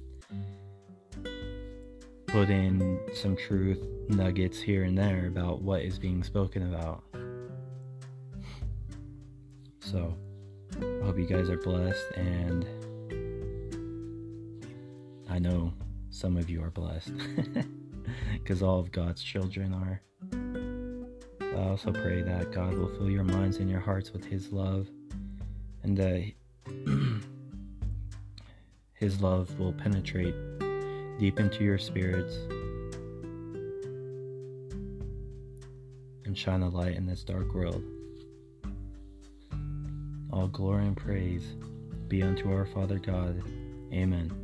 put 2.32 2.48
in 2.48 2.98
some 3.12 3.36
truth 3.36 3.86
nuggets 4.08 4.58
here 4.58 4.84
and 4.84 4.96
there 4.96 5.26
about 5.26 5.60
what 5.60 5.82
is 5.82 5.98
being 5.98 6.22
spoken 6.22 6.72
about. 6.72 7.04
So, 9.80 10.14
I 10.78 11.04
hope 11.04 11.18
you 11.18 11.26
guys 11.26 11.50
are 11.50 11.58
blessed, 11.58 12.10
and 12.16 12.64
I 15.28 15.38
know 15.38 15.74
some 16.08 16.38
of 16.38 16.48
you 16.48 16.64
are 16.64 16.70
blessed 16.70 17.12
because 18.32 18.62
all 18.62 18.80
of 18.80 18.90
God's 18.90 19.22
children 19.22 19.74
are. 19.74 20.00
I 21.42 21.68
also 21.68 21.92
pray 21.92 22.22
that 22.22 22.50
God 22.50 22.72
will 22.72 22.88
fill 22.88 23.10
your 23.10 23.24
minds 23.24 23.58
and 23.58 23.68
your 23.68 23.80
hearts 23.80 24.10
with 24.10 24.24
His 24.24 24.50
love 24.50 24.88
and 25.82 25.98
that 25.98 26.32
His 28.94 29.20
love 29.20 29.58
will 29.58 29.74
penetrate 29.74 30.34
deep 31.18 31.38
into 31.38 31.64
your 31.64 31.78
spirits 31.78 32.36
and 36.24 36.36
shine 36.36 36.62
a 36.62 36.68
light 36.68 36.96
in 36.96 37.06
this 37.06 37.24
dark 37.24 37.54
world. 37.54 37.82
All 40.32 40.48
glory 40.48 40.86
and 40.86 40.96
praise 40.96 41.56
be 42.08 42.22
unto 42.22 42.52
our 42.52 42.66
Father 42.66 42.98
God. 42.98 43.42
Amen. 43.92 44.41